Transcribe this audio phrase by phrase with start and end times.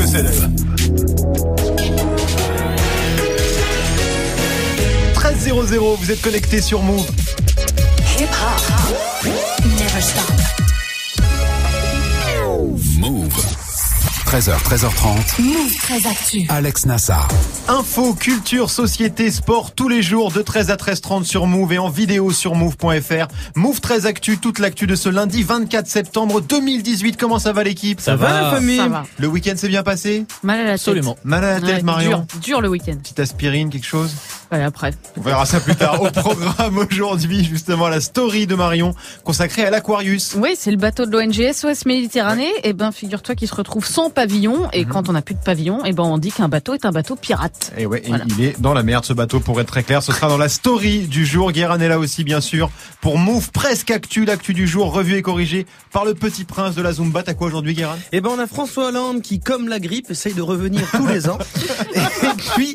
[0.00, 0.48] que c'est d'ailleurs.
[5.14, 7.06] 13.00, vous êtes connecté sur Move.
[8.18, 9.26] Hip hop.
[9.78, 10.39] Never stop.
[14.30, 15.42] 13h, 13h30.
[15.42, 16.46] Move très actu.
[16.50, 17.26] Alex Nassar.
[17.66, 21.88] Info, culture, société, sport, tous les jours de 13 à 13h30 sur Move et en
[21.88, 23.26] vidéo sur move.fr.
[23.56, 27.16] Move 13 Actu, toute l'actu de ce lundi 24 septembre 2018.
[27.16, 28.00] Comment ça va l'équipe?
[28.00, 29.04] Ça va, la famille Ça va.
[29.18, 30.26] Le week-end s'est bien passé?
[30.44, 30.80] Mal à la tête.
[30.80, 31.16] Absolument.
[31.24, 32.96] Mal à la tête, Ouais, Marion Dur, dur le week-end.
[33.02, 34.14] Petite aspirine, quelque chose?
[34.52, 34.92] Ouais, après.
[35.16, 36.00] On verra ça plus tard.
[36.02, 40.34] Au programme aujourd'hui, justement, la story de Marion consacrée à l'Aquarius.
[40.36, 42.50] Oui, c'est le bateau de l'ONG SOS Méditerranée.
[42.62, 44.68] Et ben, figure-toi qu'il se retrouve sans pavillon.
[44.74, 46.90] Et quand on n'a plus de pavillon, et ben, on dit qu'un bateau est un
[46.90, 47.72] bateau pirate.
[47.78, 48.24] Et ouais, et Voilà.
[48.28, 50.02] il est dans la merde ce bateau pour être très clair.
[50.02, 51.52] Ce sera dans la story du jour.
[51.52, 52.70] Guérin est là aussi bien sûr
[53.00, 56.82] pour Move presque actu, l'actu du jour revue et corrigée par le petit prince de
[56.82, 57.22] la Zumba.
[57.22, 57.96] T'as quoi aujourd'hui Guérin?
[58.12, 61.30] Eh ben on a François Hollande qui, comme la grippe, essaye de revenir tous les
[61.30, 61.38] ans.
[61.94, 62.74] Et puis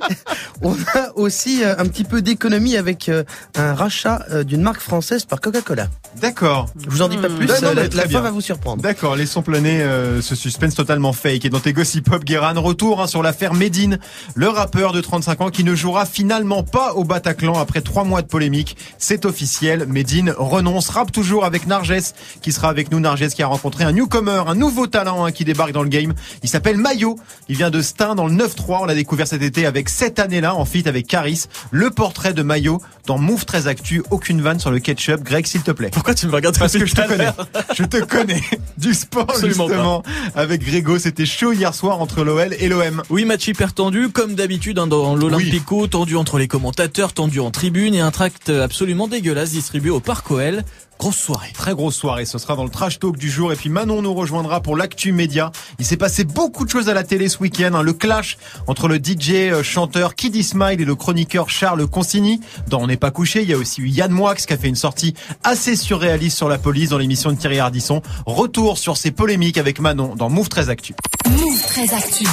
[0.64, 3.24] on a aussi euh, un petit peu d'économie avec euh,
[3.56, 5.90] un rachat euh, d'une marque française par Coca-Cola.
[6.22, 6.70] D'accord.
[6.84, 8.82] Je vous en dis pas plus, Non, la, fin va vous surprendre.
[8.82, 11.35] D'accord, laissons planer euh, ce suspense totalement fake.
[11.44, 14.00] Et dans tes gossip pop, Guérin, retour hein, sur l'affaire Medine,
[14.36, 18.22] le rappeur de 35 ans qui ne jouera finalement pas au Bataclan après trois mois
[18.22, 18.78] de polémique.
[18.98, 23.02] C'est officiel, Medine renonce, rappe toujours avec Narges qui sera avec nous.
[23.02, 26.14] Narges qui a rencontré un newcomer, un nouveau talent hein, qui débarque dans le game.
[26.42, 27.20] Il s'appelle Mayo,
[27.50, 28.84] il vient de Stein dans le 9-3.
[28.84, 31.46] On l'a découvert cet été avec cette année-là en feat avec Caris.
[31.72, 34.04] Le portrait de Mayo dans Move très Actu.
[34.10, 35.22] Aucune vanne sur le ketchup.
[35.22, 35.90] Greg, s'il te plaît.
[35.92, 37.30] Pourquoi tu me regardes Parce que je te connais.
[37.76, 38.42] Je te connais.
[38.78, 40.04] Du sport, Absolument justement.
[40.36, 43.04] Avec Grégo, c'était chaud hier soir entre l'OL et l'OM.
[43.10, 47.52] Oui, match hyper tendu, comme d'habitude hein, dans l'Olympico, tendu entre les commentateurs, tendu en
[47.52, 50.64] tribune et un tract absolument dégueulasse distribué au Parc OL.
[50.98, 51.52] Grosse soirée.
[51.54, 52.26] Très grosse soirée.
[52.26, 53.52] Ce sera dans le trash talk du jour.
[53.52, 55.52] Et puis Manon nous rejoindra pour l'actu média.
[55.78, 57.74] Il s'est passé beaucoup de choses à la télé ce week-end.
[57.74, 57.82] hein.
[57.84, 58.38] Le clash
[58.68, 62.40] entre le DJ euh, chanteur Kiddy Smile et le chroniqueur Charles Consigny.
[62.70, 64.68] Dans On n'est pas couché, il y a aussi eu Yann Moix qui a fait
[64.70, 68.02] une sortie assez surréaliste sur la police dans l'émission de Thierry Ardisson.
[68.26, 70.96] Retour sur ces polémiques avec Manon dans Move 13 Actu.
[71.30, 72.26] Move très actu.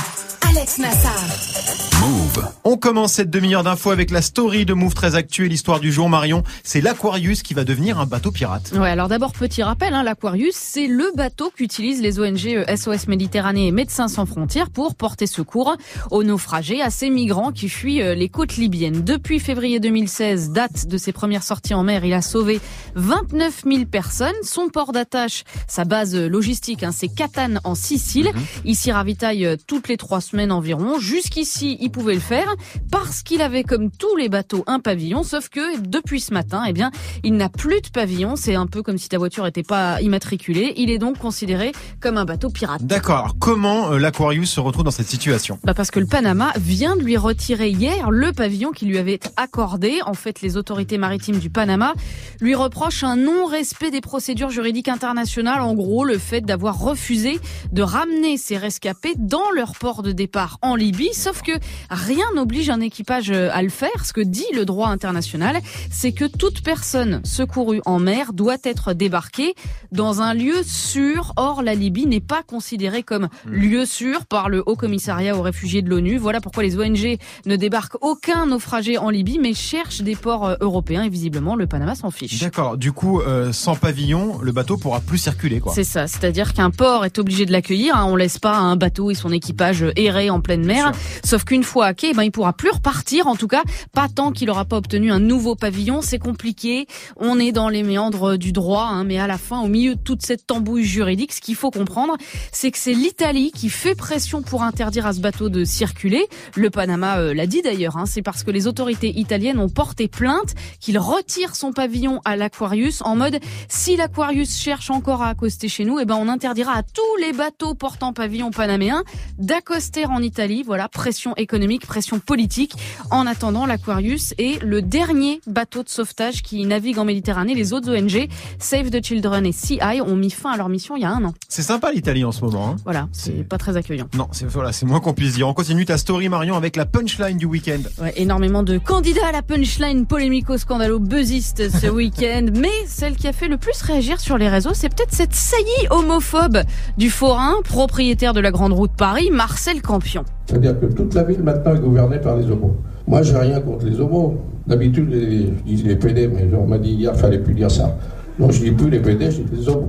[0.49, 1.92] Alex Nassar.
[2.03, 2.49] Move.
[2.65, 6.09] On commence cette demi-heure d'infos avec la story de Move très actuelle, l'histoire du jour
[6.09, 6.43] Marion.
[6.65, 8.73] C'est l'Aquarius qui va devenir un bateau pirate.
[8.75, 13.07] Ouais, alors d'abord, petit rappel, hein, l'Aquarius, c'est le bateau qu'utilisent les ONG euh, SOS
[13.07, 15.77] Méditerranée et Médecins sans frontières pour porter secours
[16.11, 19.03] aux naufragés, à ces migrants qui fuient euh, les côtes libyennes.
[19.03, 22.61] Depuis février 2016, date de ses premières sorties en mer, il a sauvé
[22.97, 24.35] 29 000 personnes.
[24.43, 28.33] Son port d'attache, sa base euh, logistique, hein, c'est Catane en Sicile.
[28.65, 30.99] Il s'y ravitaille euh, toutes les trois semaines environ.
[30.99, 32.53] Jusqu'ici, il pouvait le faire
[32.91, 35.23] parce qu'il avait, comme tous les bateaux, un pavillon.
[35.23, 36.91] Sauf que depuis ce matin, eh bien,
[37.23, 38.35] il n'a plus de pavillon.
[38.37, 40.73] C'est un peu comme si ta voiture n'était pas immatriculée.
[40.77, 42.85] Il est donc considéré comme un bateau pirate.
[42.85, 43.37] D'accord.
[43.39, 45.59] Comment euh, l'Aquarius se retrouve dans cette situation?
[45.63, 49.15] Bah parce que le Panama vient de lui retirer hier le pavillon qui lui avait
[49.15, 50.01] été accordé.
[50.07, 51.95] En fait, les autorités maritimes du Panama
[52.41, 55.61] lui reprochent un non-respect des procédures juridiques internationales.
[55.61, 57.39] En gros, le fait d'avoir refusé
[57.71, 61.13] de ramener ces rescapés dans leur port de départ en Libye.
[61.13, 61.53] Sauf que
[61.91, 64.05] rien n'oblige un équipage euh, à le faire.
[64.05, 65.61] Ce que dit le droit international,
[65.91, 69.55] c'est que toute personne secourue en mer doit être débarquée
[69.91, 71.33] dans un lieu sûr.
[71.37, 75.83] Or, la Libye n'est pas considérée comme lieu sûr par le Haut Commissariat aux réfugiés
[75.83, 76.19] de l'ONU.
[76.19, 80.55] Voilà pourquoi les ONG ne débarquent aucun naufragé en Libye, mais cherchent des ports euh,
[80.61, 81.03] européens.
[81.03, 82.41] Et visiblement, le Panama s'en fiche.
[82.41, 82.77] D'accord.
[82.77, 85.61] Du coup, euh, sans pavillon, le bateau pourra plus circuler.
[85.75, 87.97] C'est ça, c'est-à-dire qu'un port est obligé de l'accueillir.
[87.97, 88.07] hein.
[88.09, 90.93] On laisse pas un bateau et son équipage errer en pleine mer.
[91.25, 93.27] Sauf qu'une fois à quai, eh ben, il pourra plus repartir.
[93.27, 93.63] En tout cas,
[93.93, 96.03] pas tant qu'il aura pas obtenu un nouveau pavillon.
[96.03, 96.87] C'est compliqué.
[97.17, 100.01] On est dans les méandres du droit, hein, mais à la fin, au milieu de
[100.01, 102.17] toute cette tambouille juridique, ce qu'il faut comprendre,
[102.53, 106.27] c'est que c'est l'Italie qui fait pression pour interdire à ce bateau de circuler.
[106.57, 107.97] Le Panama euh, l'a dit d'ailleurs.
[107.97, 108.05] hein.
[108.07, 113.03] c'est parce que les autorités italiennes ont porté plainte qu'il retire son pavillon à l'Aquarius
[113.03, 116.83] en mode si l'Aquarius cherche encore à accoster chez nous, eh ben on interdira à
[116.83, 119.05] tous les bateaux portant pavillon panaméen
[119.39, 120.63] d'accoster en Italie.
[120.65, 122.75] Voilà, pression économique, pression politique.
[123.11, 127.55] En attendant, l'Aquarius est le dernier bateau de sauvetage qui navigue en Méditerranée.
[127.55, 128.29] Les autres ONG,
[128.59, 131.23] Save the Children et CI, ont mis fin à leur mission il y a un
[131.25, 131.35] an.
[131.49, 132.69] C'est sympa l'Italie en ce moment.
[132.71, 132.77] Hein.
[132.85, 134.09] Voilà, c'est C'est- pas très accueillant.
[134.17, 135.47] Non, c'est voilà, c'est moins qu'on puisse dire.
[135.49, 137.81] On continue ta story Marion avec la punchline du week-end.
[138.01, 142.47] Ouais, énormément de candidats à la punchline polémico-scandalo-buzziste ce week-end.
[142.59, 145.87] Mais celle qui a fait le plus réagir sur les réseaux, c'est peut-être cette saillie
[145.91, 146.59] homophobe
[146.99, 150.25] du forain, propriétaire de la Grande Route Paris, Marcel Campion.
[150.47, 152.77] C'est-à-dire que toute la ville maintenant est gouvernée par les homos.
[153.07, 154.35] Moi, j'ai rien contre les homos.
[154.67, 157.97] D'habitude, je dis les PD, mais on m'a dit hier, fallait plus dire ça.
[158.39, 159.89] Donc, je dis plus les PD, je dis les homos.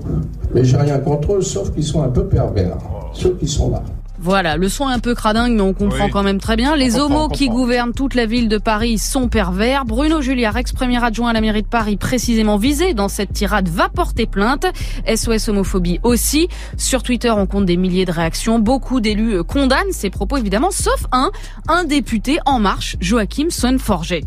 [0.53, 2.77] Mais j'ai rien contre eux, sauf qu'ils sont un peu pervers.
[3.13, 3.83] Ceux qui sont là.
[4.23, 6.09] Voilà, le son est un peu cradingue, mais on comprend Oui.
[6.11, 6.77] quand même très bien.
[6.77, 9.83] Les homos qui gouvernent toute la ville de Paris sont pervers.
[9.83, 13.89] Bruno Julliard, ex-premier adjoint à la mairie de Paris, précisément visé dans cette tirade, va
[13.89, 14.65] porter plainte.
[15.13, 16.47] SOS homophobie aussi.
[16.77, 18.59] Sur Twitter, on compte des milliers de réactions.
[18.59, 21.29] Beaucoup d'élus euh, condamnent ces propos, évidemment, sauf un,
[21.67, 24.23] un député En Marche, Joachim Sonneforger.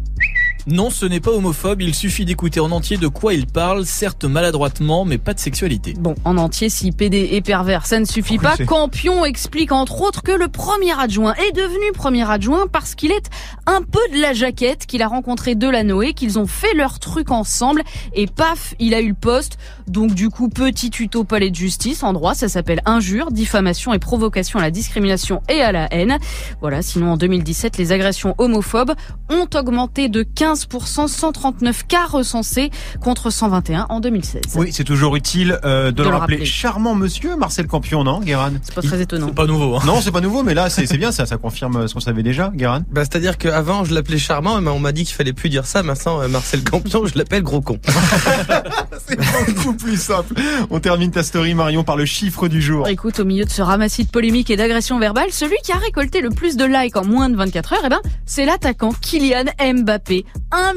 [0.68, 4.24] Non, ce n'est pas homophobe, il suffit d'écouter en entier de quoi il parle, certes
[4.24, 5.94] maladroitement, mais pas de sexualité.
[5.96, 8.56] Bon, en entier, si PD est pervers, ça ne suffit pas.
[8.66, 13.30] Campion explique entre autres que le premier adjoint est devenu premier adjoint parce qu'il est
[13.66, 17.84] un peu de la jaquette, qu'il a rencontré Delanoë, qu'ils ont fait leur truc ensemble
[18.12, 19.58] et paf, il a eu le poste.
[19.86, 24.00] Donc du coup, petit tuto palais de justice en droit, ça s'appelle injure, diffamation et
[24.00, 26.18] provocation à la discrimination et à la haine.
[26.60, 28.94] Voilà, sinon en 2017, les agressions homophobes
[29.30, 32.70] ont augmenté de 15%, 139 cas recensés
[33.00, 34.42] contre 121 en 2016.
[34.56, 36.36] Oui, c'est toujours utile euh, de, De le le rappeler.
[36.36, 36.46] rappeler.
[36.46, 39.26] Charmant monsieur, Marcel Campion, non, Guéran C'est pas très étonnant.
[39.28, 39.76] C'est pas nouveau.
[39.76, 39.82] Hein.
[39.86, 42.22] Non, c'est pas nouveau, mais là, c'est c'est bien, ça, ça confirme ce qu'on savait
[42.22, 42.80] déjà, Guéran.
[42.90, 45.82] Bah, c'est-à-dire qu'avant, je l'appelais charmant, mais on m'a dit qu'il fallait plus dire ça.
[45.82, 47.78] Maintenant, euh, Marcel Campion, je l'appelle gros con.
[49.06, 50.34] C'est beaucoup plus simple.
[50.70, 52.88] On termine ta story, Marion, par le chiffre du jour.
[52.88, 56.20] Écoute, au milieu de ce ramassis de polémiques et d'agressions verbales, celui qui a récolté
[56.20, 59.44] le plus de likes en moins de 24 heures, eh ben, c'est l'attaquant Kylian
[59.74, 60.24] Mbappé.
[60.52, 60.74] 1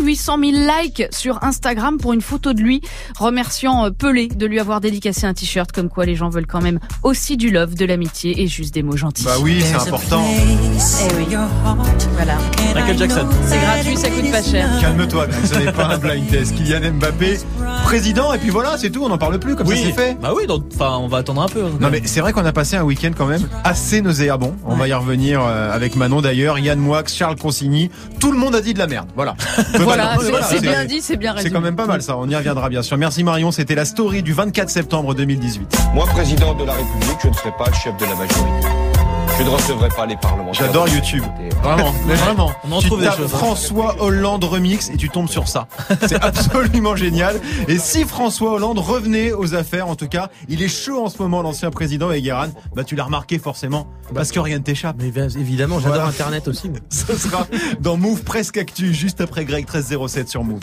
[0.00, 2.80] 800 000 likes sur Instagram pour une photo de lui,
[3.18, 6.60] remerciant euh, Pelé de lui avoir dédicacé un t-shirt, comme quoi les gens veulent quand
[6.60, 9.24] même aussi du love, de l'amitié et juste des mots gentils.
[9.24, 10.24] Bah oui, c'est important.
[10.26, 11.36] Eh oui.
[12.14, 12.36] Voilà.
[12.74, 13.28] Michael Jackson.
[13.46, 14.68] C'est gratuit, ça coûte pas cher.
[14.80, 16.54] Calme-toi, ce n'est pas un blind test.
[16.54, 17.38] Kylian Mbappé,
[17.82, 20.16] président, et puis voilà, c'est tout, on n'en parle plus, comme ça c'est fait.
[20.20, 21.62] Bah oui, donc, enfin, on va attendre un peu.
[21.80, 24.54] Non mais c'est vrai qu'on a passé un week-end quand même assez nauséabond.
[24.66, 27.90] On va y revenir euh, avec Manon d'ailleurs, Yann Moix, Charles Consigny.
[28.20, 29.08] Tout le monde a dit de la merde.
[29.14, 29.34] Voilà.
[29.80, 31.54] Voilà, c'est- c'est bien dit, c'est bien C'est résumé.
[31.54, 32.16] quand même pas mal ça.
[32.16, 32.96] On y reviendra bien sûr.
[32.96, 33.50] Merci Marion.
[33.52, 35.76] C'était la story du 24 septembre 2018.
[35.94, 38.91] Moi, président de la République, je ne serai pas le chef de la majorité.
[39.38, 40.66] Je ne recevrai pas les parlementaires.
[40.66, 41.24] J'adore YouTube.
[41.62, 42.52] Vraiment, mais vraiment.
[42.64, 43.38] On en tu trouve des choses, hein.
[43.38, 45.68] François Hollande remix et tu tombes sur ça.
[46.06, 47.40] C'est absolument génial.
[47.68, 51.20] Et si François Hollande revenait aux affaires, en tout cas, il est chaud en ce
[51.20, 52.22] moment, l'ancien président et
[52.74, 54.96] bah tu l'as remarqué forcément, parce que rien ne t'échappe.
[54.98, 56.08] Mais bien, évidemment, j'adore Voilà.
[56.08, 56.70] Internet aussi.
[56.90, 57.46] Ce sera
[57.80, 60.60] dans Move Presque Actu, juste après Greg 1307 sur Move.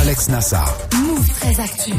[0.00, 0.76] Alex Nassar.
[0.94, 1.92] Move très actu.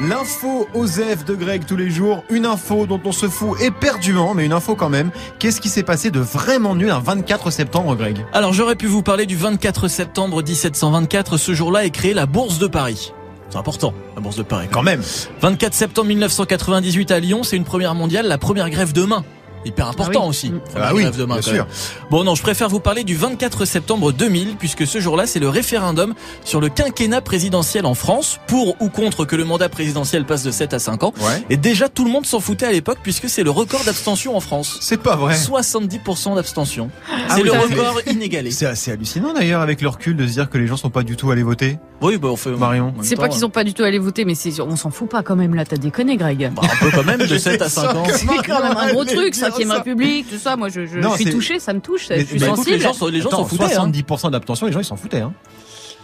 [0.00, 4.44] L'info Osef de Greg tous les jours, une info dont on se fout éperdument, mais
[4.46, 5.10] une info quand même.
[5.38, 8.24] Qu'est-ce qui s'est passé de vraiment nul un 24 septembre, Greg?
[8.32, 11.36] Alors j'aurais pu vous parler du 24 septembre 1724.
[11.36, 13.12] Ce jour-là est créée la Bourse de Paris.
[13.50, 14.68] C'est important, la Bourse de Paris.
[14.70, 15.02] Quand même.
[15.40, 19.24] 24 septembre 1998 à Lyon, c'est une première mondiale, la première grève de main.
[19.64, 20.28] Hyper important Ah oui.
[20.28, 20.52] aussi.
[20.76, 21.66] Ah oui, grève de main, bien sûr.
[22.10, 25.48] Bon non, je préfère vous parler du 24 septembre 2000 puisque ce jour-là, c'est le
[25.48, 26.14] référendum
[26.44, 30.50] sur le quinquennat présidentiel en France pour ou contre que le mandat présidentiel passe de
[30.50, 31.12] 7 à 5 ans.
[31.20, 31.42] Ouais.
[31.50, 34.40] Et déjà tout le monde s'en foutait à l'époque puisque c'est le record d'abstention en
[34.40, 34.78] France.
[34.80, 35.34] C'est pas vrai.
[35.34, 36.90] 70% d'abstention.
[37.10, 38.50] Ah c'est oui, le ça- record inégalé.
[38.50, 41.02] C'est assez hallucinant d'ailleurs avec le recul de se dire que les gens sont pas
[41.02, 41.78] du tout allés voter.
[42.00, 42.94] Oui, bah on fait Marion.
[43.02, 45.22] C'est pas qu'ils ont pas du tout allé voter, mais c'est, on s'en fout pas
[45.24, 46.52] quand même là, t'as déconné Greg.
[46.54, 48.04] bah, un peu quand même de 7 à 5 ans.
[48.12, 49.74] C'est quand même un gros truc, dire 5 ça.
[49.74, 52.36] République, tout ça, moi je, je Non, suis touché, ça me touche, Mais- je suis
[52.36, 52.76] écoute, sensible.
[52.76, 53.64] les gens, sont- les gens Attends, s'en foutaient.
[53.76, 53.90] hein.
[53.90, 55.20] 70% d'abstention, les gens ils s'en foutaient.
[55.20, 55.32] Hein.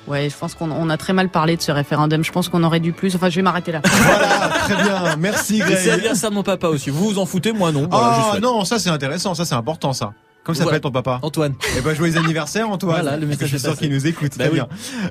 [0.07, 2.63] Ouais, je pense qu'on on a très mal parlé de ce référendum, je pense qu'on
[2.63, 3.81] aurait dû plus, enfin je vais m'arrêter là.
[3.85, 5.17] Voilà, très bien.
[5.19, 5.87] Merci Et c'est Greg.
[5.87, 6.91] l'anniversaire de mon papa aussi.
[6.91, 7.89] Vous vous en foutez, moi non.
[7.91, 10.13] Voilà, Ah non, ça c'est intéressant, ça c'est important ça.
[10.45, 10.77] Comme ça Voilà.
[10.77, 11.55] s'appelle ton papa Antoine.
[11.77, 13.01] Eh ben joyeux anniversaire Antoine.
[13.03, 14.33] Voilà, le message Je suis sûr qu'il nous écoute.
[14.37, 14.55] Bah très oui.
[14.55, 14.69] bien.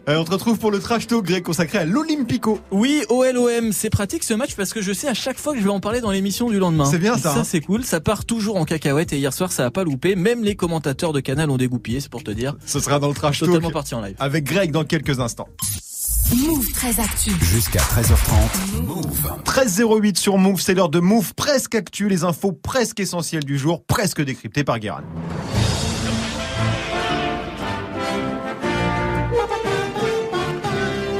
[0.07, 2.59] Euh, on te retrouve pour le trash talk grec consacré à l'Olympico.
[2.71, 5.63] Oui, OLOM, c'est pratique ce match parce que je sais à chaque fois que je
[5.63, 6.85] vais en parler dans l'émission du lendemain.
[6.85, 7.35] C'est bien, Et ça, hein.
[7.37, 10.15] Ça c'est cool, ça part toujours en cacahuète et hier soir ça a pas loupé.
[10.15, 12.55] Même les commentateurs de Canal ont dégoupillé, c'est pour te dire.
[12.65, 14.15] Ce sera dans le trash Totalement talk parti en live.
[14.19, 15.47] avec Greg dans quelques instants.
[16.31, 17.31] Move très actu.
[17.41, 18.83] Jusqu'à 13h30.
[18.85, 19.33] Move.
[19.43, 23.83] 13.08 sur Move, c'est l'heure de Move presque actu, les infos presque essentielles du jour,
[23.85, 25.03] presque décryptées par Guérin.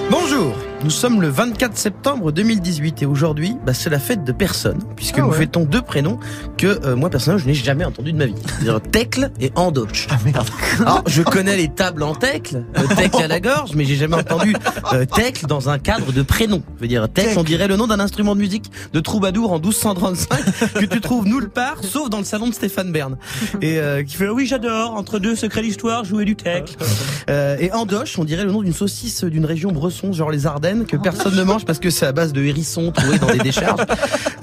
[0.10, 4.80] Bonjour, nous sommes le 24 septembre 2018 et aujourd'hui, bah, c'est la fête de personne,
[4.98, 5.38] puisque Ah nous ouais.
[5.38, 6.20] fêtons deux prénoms
[6.58, 8.36] que euh, moi personnellement je n'ai jamais entendu de ma vie.
[8.46, 10.08] C'est-à-dire Tecle et Andoche.
[10.10, 10.50] Ah merde.
[10.82, 14.18] Alors, je connais les tables en Tecle, le Tecle à la gorge, mais j'ai jamais
[14.18, 14.56] entendu
[14.94, 16.64] euh, Tecle dans un cadre de prénom.
[16.78, 19.60] Je veux dire, Tecle, on dirait le nom d'un instrument de musique de troubadour en
[19.60, 23.18] 1235 que tu trouves nulle part, sauf dans le salon de Stéphane Bern.
[23.62, 26.76] Et euh, qui fait oui j'adore entre deux secrets d'histoire jouer du Tecle.
[27.30, 30.73] Euh, et Andoche, on dirait le nom d'une saucisse d'une région bresson, genre les Ardennes,
[30.82, 33.82] que personne ne mange parce que c'est à base de hérissons trouvés dans des décharges.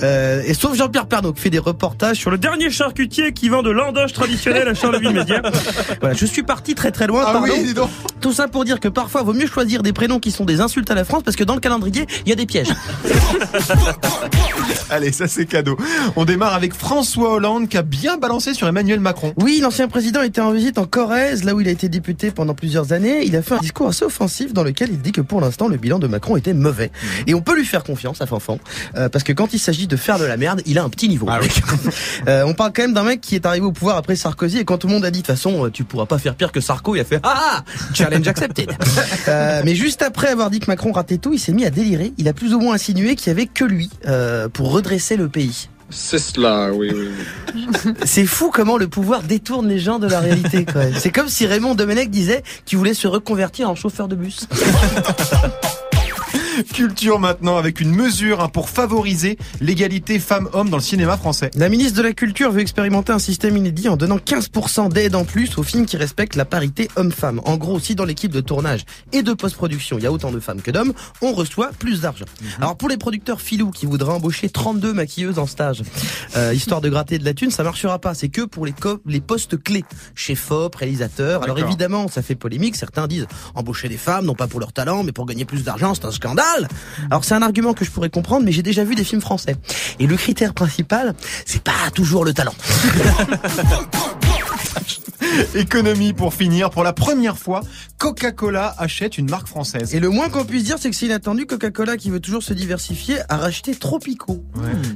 [0.03, 3.63] Euh, et sauf Jean-Pierre Pernaut qui fait des reportages sur le dernier charcutier qui vend
[3.63, 5.43] de l'andoche traditionnelle à Charleville-Mézières.
[6.01, 7.25] Voilà, je suis parti très très loin.
[7.27, 7.53] Ah pardon.
[7.53, 7.91] oui, dis donc.
[8.23, 10.91] Tout ça pour dire que parfois, vaut mieux choisir des prénoms qui sont des insultes
[10.91, 12.73] à la France parce que dans le calendrier, il y a des pièges.
[14.91, 15.77] Allez, ça c'est cadeau.
[16.17, 19.35] On démarre avec François Hollande qui a bien balancé sur Emmanuel Macron.
[19.37, 22.55] Oui, l'ancien président était en visite en Corrèze, là où il a été député pendant
[22.55, 23.25] plusieurs années.
[23.25, 25.77] Il a fait un discours assez offensif dans lequel il dit que pour l'instant, le
[25.77, 26.91] bilan de Macron était mauvais.
[27.27, 28.59] Et on peut lui faire confiance à Fanfan,
[28.97, 31.09] euh, parce que quand il s'agit de faire de la merde, il a un petit
[31.09, 31.29] niveau.
[32.29, 34.65] Euh, on parle quand même d'un mec qui est arrivé au pouvoir après Sarkozy, et
[34.65, 36.53] quand tout le monde a dit de toute façon, euh, tu pourras pas faire pire
[36.53, 38.71] que Sarko, il a fait ah, ah challenge accepted.
[39.29, 42.13] Euh, mais juste après avoir dit que Macron ratait tout, il s'est mis à délirer.
[42.19, 45.29] Il a plus ou moins insinué qu'il y avait que lui euh, pour redresser le
[45.29, 45.69] pays.
[45.91, 47.09] C'est cela, oui, oui.
[47.55, 47.67] oui.
[48.05, 50.65] C'est fou comment le pouvoir détourne les gens de la réalité.
[50.65, 50.95] quand même.
[50.97, 54.47] C'est comme si Raymond Domenech disait qu'il voulait se reconvertir en chauffeur de bus.
[56.75, 61.51] Culture maintenant avec une mesure hein, pour favoriser l'égalité femmes-hommes dans le cinéma français.
[61.55, 65.25] La ministre de la Culture veut expérimenter un système inédit en donnant 15% d'aide en
[65.25, 67.41] plus aux films qui respectent la parité homme-femme.
[67.45, 70.41] En gros, si dans l'équipe de tournage et de post-production, il y a autant de
[70.41, 72.27] femmes que d'hommes, on reçoit plus d'argent.
[72.59, 75.83] Alors pour les producteurs filous qui voudraient embaucher 32 maquilleuses en stage,
[76.37, 78.15] euh, histoire de gratter de la thune, ça marchera pas.
[78.15, 79.85] C'est que pour les, co- les postes clés,
[80.15, 81.43] chef op, réalisateur.
[81.43, 82.77] Alors évidemment, ça fait polémique.
[82.77, 85.95] Certains disent embaucher des femmes, non pas pour leur talent, mais pour gagner plus d'argent,
[85.95, 86.11] c'est un
[87.11, 89.57] Alors c'est un argument que je pourrais comprendre, mais j'ai déjà vu des films français.
[89.99, 91.15] Et le critère principal,
[91.47, 92.55] c'est pas toujours le talent.
[95.55, 96.71] Économie pour finir.
[96.71, 97.63] Pour la première fois,
[97.99, 99.95] Coca-Cola achète une marque française.
[99.95, 101.47] Et le moins qu'on puisse dire, c'est que c'est inattendu.
[101.47, 104.45] Coca-Cola, qui veut toujours se diversifier, a racheté Tropico.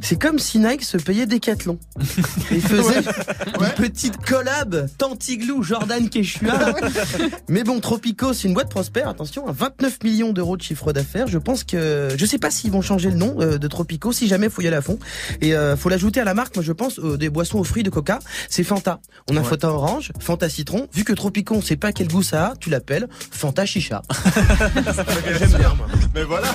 [0.01, 1.79] C'est comme si Nike se payait Decathlon.
[2.51, 3.03] Il faisait
[3.61, 6.75] une petite collab Tantiglou Jordan Quechua.
[7.49, 9.09] Mais bon, Tropico, c'est une boîte prospère.
[9.09, 11.27] Attention, à 29 millions d'euros de chiffre d'affaires.
[11.27, 14.13] Je pense que je sais pas s'ils vont changer le nom euh, de Tropico.
[14.13, 14.99] Si jamais, faut y aller à fond.
[15.41, 16.57] Et euh, faut l'ajouter à la marque.
[16.57, 18.19] Moi, je pense euh, des boissons aux fruits de Coca.
[18.49, 19.01] C'est Fanta.
[19.31, 20.89] On a Fanta orange, Fanta citron.
[20.95, 24.01] Vu que Tropico, on sait pas quel goût ça a, tu l'appelles Fanta chicha.
[25.39, 25.75] J'aime bien.
[25.77, 25.87] moi.
[26.15, 26.49] Mais voilà,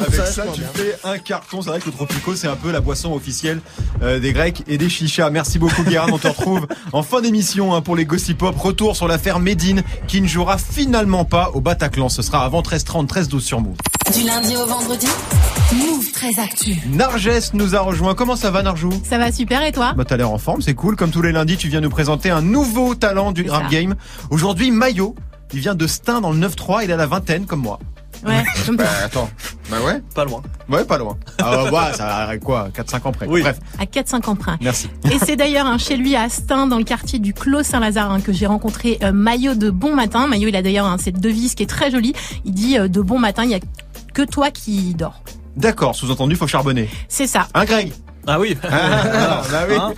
[0.00, 0.70] avec ça ça, tu bien.
[0.72, 1.60] fais un carton.
[1.60, 3.60] C'est vrai que le Tropico, c'est un peu la boisson officielle
[4.02, 5.28] euh, des Grecs et des chichas.
[5.30, 6.08] Merci beaucoup, Guérin.
[6.10, 8.56] On te retrouve en fin d'émission hein, pour les Gossip Pop.
[8.56, 12.08] Retour sur l'affaire Médine qui ne jouera finalement pas au Bataclan.
[12.08, 13.76] Ce sera avant 13h30, 13h12 sur Move.
[14.14, 15.06] Du lundi au vendredi,
[15.72, 16.74] Move très actu.
[16.88, 18.14] Narges nous a rejoint.
[18.14, 18.90] Comment ça va, Narjou?
[19.08, 19.92] Ça va super et toi?
[19.96, 20.96] Bah t'as l'air en forme, c'est cool.
[20.96, 23.68] Comme tous les lundis, tu viens nous présenter un nouveau talent du rap ça.
[23.68, 23.94] game.
[24.30, 25.14] Aujourd'hui, Mayo.
[25.52, 27.80] Il vient de Stein dans le 9-3, il a la vingtaine comme moi.
[28.24, 29.28] Ouais, comme Bah attends.
[29.68, 30.42] Bah ouais Pas loin.
[30.68, 31.16] Ouais, pas loin.
[31.42, 33.26] Ah ouais, ça a quoi 4-5 ans près.
[33.26, 33.40] Oui.
[33.42, 34.52] Bref, à 4-5 ans près.
[34.60, 34.88] merci.
[35.10, 38.20] Et c'est d'ailleurs hein, chez lui à Astin, dans le quartier du Clos Saint-Lazare, hein,
[38.20, 40.28] que j'ai rencontré euh, Maillot de Bon Matin.
[40.28, 42.12] Maillot, il a d'ailleurs hein, cette devise qui est très jolie.
[42.44, 43.60] Il dit euh, de Bon Matin, il y a
[44.14, 45.20] que toi qui dors.
[45.56, 46.88] D'accord, sous-entendu, faut charbonner.
[47.08, 47.48] C'est ça.
[47.54, 47.92] Hein, Greg?
[48.26, 48.56] Ah oui.
[48.62, 49.76] Ah, bah oui.
[49.76, 49.92] Hein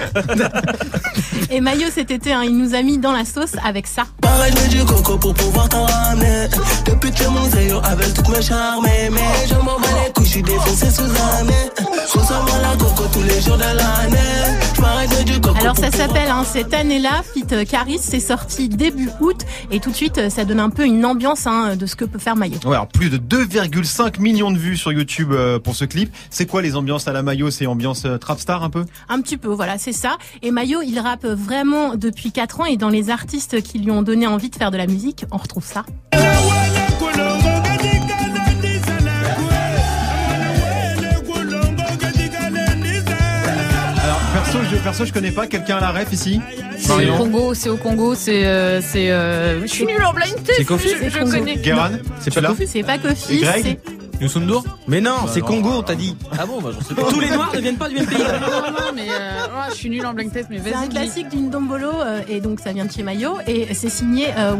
[1.50, 4.04] Et Maillot cet été, hein, il nous a mis dans la sauce avec ça.
[4.20, 6.48] Pareil, du coco pour pouvoir t'en ramener.
[6.86, 8.84] Depuis que mon zéro avec toutes mes charmes.
[8.84, 9.10] Mais
[9.48, 11.70] je m'en bats les couilles, je suis défoncé sous année.
[11.78, 14.58] Je ressens mal la coco tous les jours de l'année.
[14.74, 15.58] Je m'arrête du coco.
[15.60, 19.96] Alors ça s'appelle hein, cette année-là, Fit Caris, c'est sorti début août et tout de
[19.96, 22.58] suite ça donne un peu une ambiance hein, de ce que peut faire Maillot.
[22.64, 26.12] Ouais, alors plus de 2,5 millions de vues sur YouTube euh, pour ce clip.
[26.30, 28.84] C'est quoi les ambiances à la maillot C'est ambiance euh, trap star un peu?
[29.08, 30.16] Un petit peu, voilà, c'est ça.
[30.42, 34.02] Et Maillot, il rappe vraiment depuis 4 ans et dans les artistes qui lui ont
[34.02, 35.84] donné envie de faire de la musique, on retrouve ça.
[44.04, 45.46] Alors perso, je perso, je connais pas.
[45.46, 46.40] Quelqu'un à la ref ici
[46.78, 50.34] C'est au Congo, c'est au Congo, c'est euh, c'est euh, je suis nul en blind
[50.42, 50.54] test.
[50.58, 51.56] C'est Kofi je, je connais.
[51.56, 54.01] Guéran C'est pas là Kofi C'est pas Kofi, Greg c'est...
[54.22, 55.46] Youssoundour Mais non, c'est non.
[55.46, 56.16] Congo, on t'a dit.
[56.38, 57.02] Ah bon, bah j'en sais pas.
[57.10, 58.18] Tous les noirs ne viennent pas du même pays.
[58.18, 60.88] Non, non, mais euh, ouais, je suis nul en blind test, mais C'est un vas-y.
[60.88, 64.54] classique d'une Dombolo euh, et donc ça vient de chez Maillot et c'est signé euh.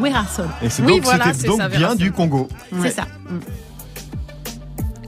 [0.63, 2.49] Et c'est Oui, donc, voilà, c'était c'est donc ça, bien du Congo.
[2.73, 2.89] Ouais.
[2.89, 3.07] C'est ça.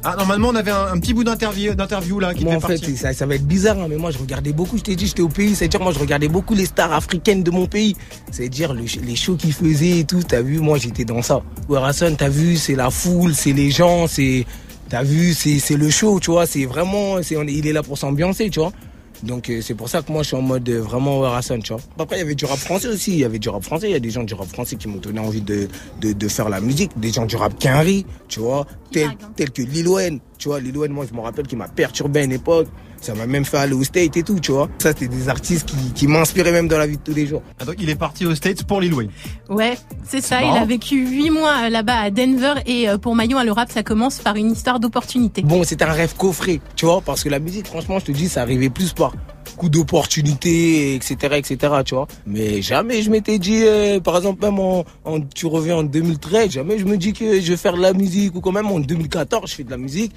[0.07, 2.67] Ah, normalement, on avait un, un petit bout d'interview, d'interview là qui Moi, en était
[2.67, 2.97] fait, parti.
[2.97, 4.77] ça, ça va être bizarre, hein, mais moi, je regardais beaucoup.
[4.77, 5.55] Je t'ai dit, j'étais au pays.
[5.55, 7.97] C'est-à-dire, moi, je regardais beaucoup les stars africaines de mon pays.
[8.31, 10.23] C'est-à-dire, le- les shows qu'ils faisaient et tout.
[10.23, 11.41] T'as vu, moi, j'étais dans ça.
[11.69, 14.45] Werason, t'as vu, c'est la foule, c'est les gens, c'est.
[14.91, 16.47] T'as vu, c'est c'est le show, tu vois.
[16.47, 17.23] C'est vraiment.
[17.23, 18.73] c'est- on il est là pour s'ambiancer, tu vois.
[19.23, 21.73] Donc, euh, c'est pour ça que moi, je suis en mode euh, vraiment Werason, tu
[21.73, 21.83] vois.
[21.99, 23.13] Après, il y avait du rap français aussi.
[23.13, 23.89] Il y avait du rap français.
[23.89, 25.69] Il y a des gens du rap français qui m'ont donné envie de,
[26.01, 26.91] de, de faire la musique.
[26.99, 28.67] Des gens du rap quinri, tu vois.
[28.97, 29.15] Hein.
[29.37, 30.21] tel que Lil Wayne.
[30.39, 32.69] Tu vois, Lil Wayne, moi, je me rappelle qu'il m'a perturbé à une époque.
[33.05, 34.69] Ça m'a même fait aller au State et tout, tu vois.
[34.79, 37.43] Ça, c'était des artistes qui, qui m'inspiraient même dans la vie de tous les jours.
[37.61, 39.11] Ah, donc il est parti aux States pour Lil Wayne.
[39.51, 39.77] Ouais,
[40.09, 40.41] c'est ça.
[40.41, 40.57] marrant.
[40.57, 43.71] Il a vécu huit mois euh, là-bas à Denver et euh, pour Maillon, le rap,
[43.71, 45.43] ça commence par une histoire d'opportunité.
[45.43, 48.29] Bon, c'était un rêve coffré, tu vois, parce que la musique, franchement, je te dis,
[48.31, 49.13] ça arrivait plus par
[49.59, 52.07] coup d'opportunité, etc., etc., tu vois.
[52.27, 56.51] Mais jamais je m'étais dit, euh, par exemple, même en, en- tu reviens en 2013,
[56.53, 58.81] jamais je me dis que je vais faire de la musique, ou quand même en
[58.81, 60.13] 2014, je fais de la musique.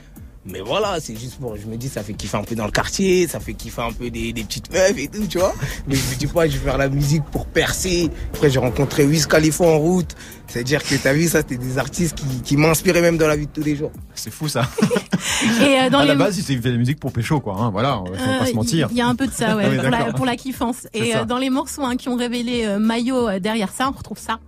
[0.50, 2.72] Mais voilà, c'est juste pour, je me dis, ça fait kiffer un peu dans le
[2.72, 5.54] quartier, ça fait kiffer un peu des, des petites meufs et tout, tu vois.
[5.88, 8.10] Mais je me dis pas, je vais faire la musique pour percer.
[8.34, 10.16] Après, j'ai rencontré Wiz Khalifa en route.
[10.48, 13.48] C'est-à-dire que t'as vu, ça, c'était des artistes qui, qui m'inspiraient même dans la vie
[13.48, 13.92] de tous les jours.
[14.16, 14.70] C'est fou ça.
[15.62, 17.56] Et euh, dans à les la base, il fait de la musique pour pécho, quoi.
[17.60, 18.88] Hein, voilà, faut pas Euh, se mentir.
[18.92, 20.14] Il y a un peu de ça, ouais, Ah oui, pour, la, d'accord.
[20.16, 20.88] pour la kiffance.
[20.94, 23.98] Et euh, dans les morceaux hein, qui ont révélé euh, Maillot euh, derrière ça, on
[23.98, 24.40] retrouve ça.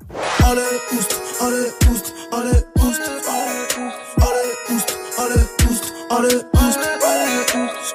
[0.45, 0.61] Allez,
[0.97, 4.08] oust, allez, oust, allez, oust, allez, oust, allez, oust,
[6.19, 6.79] allez, oust,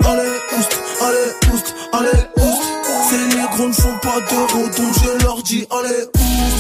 [0.05, 2.63] allez, oust, allez, oust, allez, oust.
[3.09, 6.55] Ces négros ne font pas d'euros, donc je leur dis, allez, oust.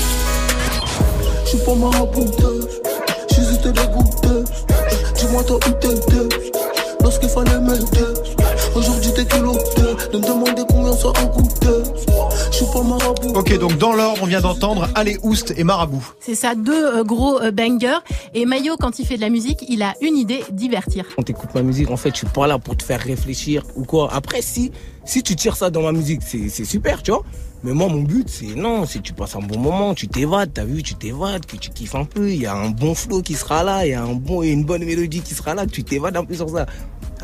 [1.44, 2.68] Je suis pas marabouteuse,
[3.28, 4.44] je suis juste dégoûteuse.
[5.16, 6.28] Dis-moi toi où t'étais,
[7.00, 8.13] lorsqu'il fallait m'aider.
[13.34, 16.04] Ok, donc dans l'ordre, on vient d'entendre Allez Oust et Marabout.
[16.20, 17.98] C'est ça, deux euh, gros euh, bangers.
[18.32, 21.04] Et Maillot, quand il fait de la musique, il a une idée, divertir.
[21.16, 23.84] Quand t'écoutes ma musique, en fait, je suis pas là pour te faire réfléchir ou
[23.84, 24.08] quoi.
[24.12, 24.70] Après, si,
[25.04, 27.24] si tu tires ça dans ma musique, c'est, c'est super, tu vois.
[27.64, 30.52] Mais moi, mon but, c'est non, c'est que tu passes un bon moment, tu t'évades,
[30.52, 32.30] t'as vu, tu t'évades, que tu kiffes un peu.
[32.30, 34.50] Il y a un bon flow qui sera là, il y a un bon, et
[34.50, 36.66] une bonne mélodie qui sera là, que tu t'évades un peu sur ça.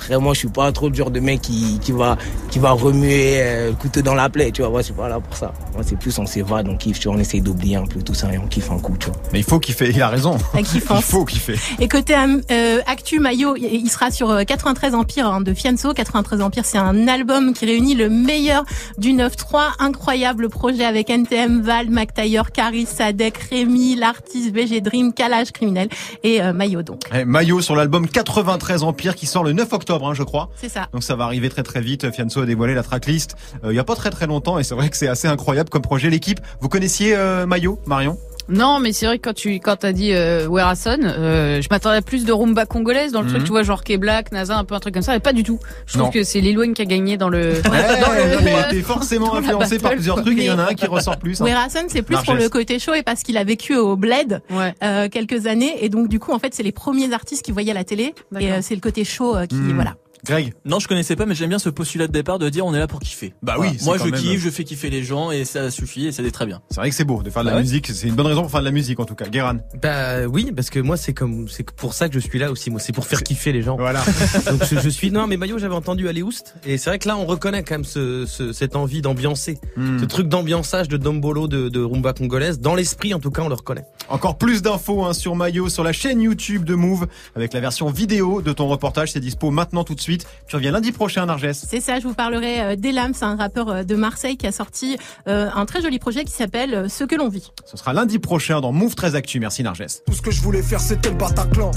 [0.00, 2.16] Après, moi, je suis pas trop le genre de mec qui, qui va,
[2.50, 4.70] qui va remuer euh, le couteau dans la plaie, tu vois.
[4.70, 5.52] Moi, je suis pas là pour ça.
[5.74, 8.14] Moi, c'est plus on s'évade, on kiffe, tu vois, on essaye d'oublier un peu tout
[8.14, 9.16] ça et on kiffe un coup, tu vois.
[9.32, 10.38] Mais il faut kiffer, il a raison.
[10.64, 11.00] Kiffance.
[11.00, 11.58] Il faut kiffer.
[11.80, 12.14] Et côté
[12.50, 15.92] euh, Actu Maillot, il sera sur euh, 93 Empire hein, de Fianso.
[15.92, 18.64] 93 Empire, c'est un album qui réunit le meilleur
[18.96, 19.72] du 9-3.
[19.80, 25.88] Incroyable projet avec NTM, Val, McTayer, Caris, Sadek, Rémi, l'artiste, VG Dream, Calage Criminel
[26.22, 27.02] et euh, Maillot donc.
[27.14, 30.50] Eh, Maillot sur l'album 93 Empire qui sort le 9 octobre, hein, je crois.
[30.56, 30.88] C'est ça.
[30.92, 32.10] Donc ça va arriver très très vite.
[32.10, 34.74] Fianso a dévoilé la tracklist euh, il y a pas très très longtemps et c'est
[34.74, 36.10] vrai que c'est assez incroyable comme projet.
[36.10, 38.18] L'équipe, vous connaissiez euh, Maillot, Marion?
[38.50, 41.96] Non, mais c'est vrai que quand tu quand t'as dit euh, Werason, euh, je m'attendais
[41.98, 43.32] à plus de rumba congolaise dans le Mhm.
[43.34, 45.42] truc, tu vois, genre K-Black, NASA, un peu un truc comme ça, et pas du
[45.44, 45.58] tout.
[45.86, 46.10] Je trouve Non.
[46.10, 47.52] que c'est Lil Wayne qui a gagné dans le.
[47.62, 50.74] Le- non, mais était forcément influencé par plusieurs trucs et il y en a un
[50.74, 51.40] qui ressort plus.
[51.40, 51.44] hein.
[51.44, 54.42] Werason, c'est plus pour le côté show et parce qu'il a vécu au Bled
[54.82, 57.70] euh, quelques années et donc du coup en fait c'est les premiers artistes qui voyaient
[57.70, 59.74] à la télé et euh, c'est le côté show euh, qui Hmm.
[59.74, 59.94] voilà.
[60.26, 62.74] Greg Non, je connaissais pas, mais j'aime bien ce postulat de départ de dire on
[62.74, 63.32] est là pour kiffer.
[63.42, 63.72] Bah Voilà.
[63.72, 66.06] oui, c'est Moi, quand je même- kiffe, je fais kiffer les gens et ça suffit
[66.06, 66.60] et ça est très bien.
[66.70, 67.86] C'est vrai que c'est beau de faire de la Ah ouais musique.
[67.88, 69.26] C'est une bonne raison pour faire de la musique en tout cas.
[69.28, 69.56] Guéran.
[69.82, 72.70] Bah oui, parce que moi c'est comme c'est pour ça que je suis là aussi.
[72.70, 73.76] Moi c'est pour faire kiffer les gens.
[73.76, 74.02] Voilà.
[74.50, 77.08] Donc je, je suis non mais Maillot j'avais entendu aller Oust et c'est vrai que
[77.08, 79.98] là on reconnaît quand même ce, ce- cette envie d'ambiancer, Hmm.
[79.98, 83.48] ce truc d'ambiançage de Dombolo de, de rumba congolaise dans l'esprit en tout cas on
[83.48, 83.84] le reconnaît.
[84.08, 87.06] Encore plus d'infos hein, sur Maillot sur la chaîne YouTube de Move
[87.36, 89.12] avec la version vidéo de ton reportage.
[89.12, 90.09] C'est dispo maintenant tout de suite.
[90.18, 91.52] Tu reviens lundi prochain, Narges.
[91.52, 94.52] C'est ça, je vous parlerai euh, d'Elam, c'est un rappeur euh, de Marseille qui a
[94.52, 94.96] sorti
[95.28, 97.52] euh, un très joli projet qui s'appelle Ce que l'on vit.
[97.66, 99.40] Ce sera lundi prochain dans Move 13 Actu.
[99.40, 99.86] Merci Narges.
[100.06, 101.70] Tout ce que je voulais faire, c'était le Bataclan.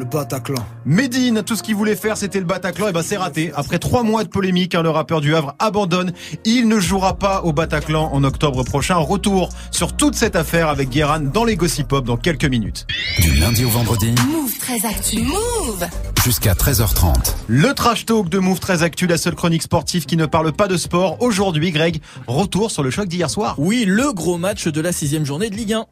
[0.00, 0.64] Le Bataclan.
[0.86, 2.88] Medine, tout ce qu'il voulait faire, c'était le Bataclan.
[2.88, 3.52] Et ben, c'est raté.
[3.54, 6.12] Après trois mois de polémique, hein, le rappeur du Havre abandonne.
[6.46, 8.94] Il ne jouera pas au Bataclan en octobre prochain.
[8.96, 12.86] Retour sur toute cette affaire avec Guéran dans les Gossip Pop dans quelques minutes.
[13.18, 15.20] Du lundi au vendredi Move très actu.
[15.20, 15.86] Move
[16.24, 17.34] jusqu'à 13h30.
[17.48, 20.66] Le trash talk de Move 13 Actu, la seule chronique sportive qui ne parle pas
[20.66, 21.20] de sport.
[21.20, 23.54] Aujourd'hui, Greg, retour sur le choc d'hier soir.
[23.58, 25.84] Oui, le gros match de la sixième journée de Ligue 1.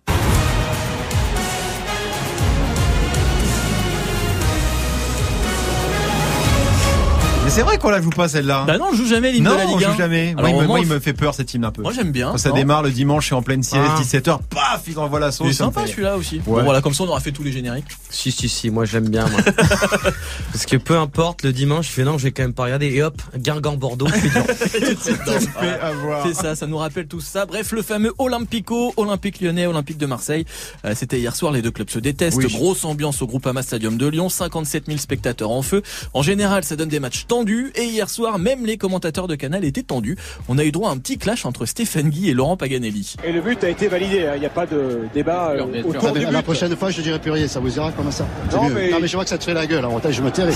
[7.49, 8.65] Mais c'est vrai qu'on la joue pas celle-là.
[8.67, 9.91] Bah non, on joue jamais l'hymne non, de la on Ligue 1.
[9.93, 10.35] joue jamais.
[10.35, 11.81] Moi, Alors, il me, au moi, moins, il me fait peur cette hymne un peu.
[11.81, 12.33] Moi j'aime bien.
[12.33, 13.99] Quand ça Non démarre le dimanche, je suis en pleine sieste, Ah.
[14.03, 15.47] 17h, paf, il envoie la sauce.
[15.47, 16.37] Il est ça me sympa celui-là aussi.
[16.37, 16.43] Ouais.
[16.45, 17.87] Bon voilà, comme ça on aura fait tous les génériques.
[18.11, 19.41] Si si si, moi j'aime bien moi.
[20.53, 22.89] Parce que peu importe le dimanche, je fais non, je vais quand même pas regarder
[22.89, 24.09] et hop, Guingamp Bordeaux.
[25.01, 27.47] C'est ça, ça nous rappelle tout ça.
[27.47, 30.45] Bref, le fameux Olympico, Olympique lyonnais, Olympique de Marseille.
[30.85, 32.37] Euh, C'était hier soir, les deux clubs se détestent.
[32.37, 32.47] Oui.
[32.53, 35.83] Grosse ambiance au Groupama Stadium de Lyon, 57 000 spectateurs en feu.
[36.13, 37.38] En général, ça donne des matchs tendus.
[37.47, 40.17] Et hier soir, même les commentateurs de Canal étaient tendus.
[40.49, 43.15] On a eu droit à un petit clash entre Stéphane Guy et Laurent Paganelli.
[43.25, 44.33] Et le but a été validé, hein.
[44.35, 47.31] il n'y a pas de débat euh, autour du la prochaine fois, je dirai plus
[47.31, 48.27] rien, ça vous ira comme ça.
[48.53, 50.31] Non, mais- non, mais je vois que ça te fait la gueule, alors je me
[50.31, 50.53] tairai.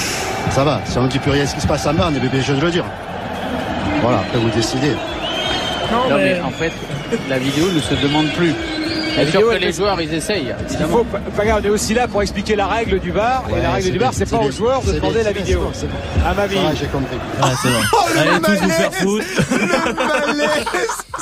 [0.50, 2.40] Ça va, si on dit plus rien ce qui se passe à Marne, eh bien,
[2.40, 2.84] je vais le dire.
[4.02, 4.92] Voilà, après vous décidez.
[5.92, 6.72] Non, mais en fait,
[7.28, 8.52] la vidéo ne se demande plus.
[9.20, 10.54] Et sûr que les joueurs, ils essayent.
[10.70, 13.44] Il faut, pas- pas- on est aussi là pour expliquer la règle du bar.
[13.50, 15.60] et la règle du bar, c'est pas aux joueurs de demander la vidéo.
[16.24, 16.56] À ma vie.
[16.78, 17.16] j'ai compris.
[17.16, 17.78] Ouais, c'est bon.
[17.92, 19.24] Oh, le Allez tous vous malaise faire foutre.
[19.52, 20.64] Le malaise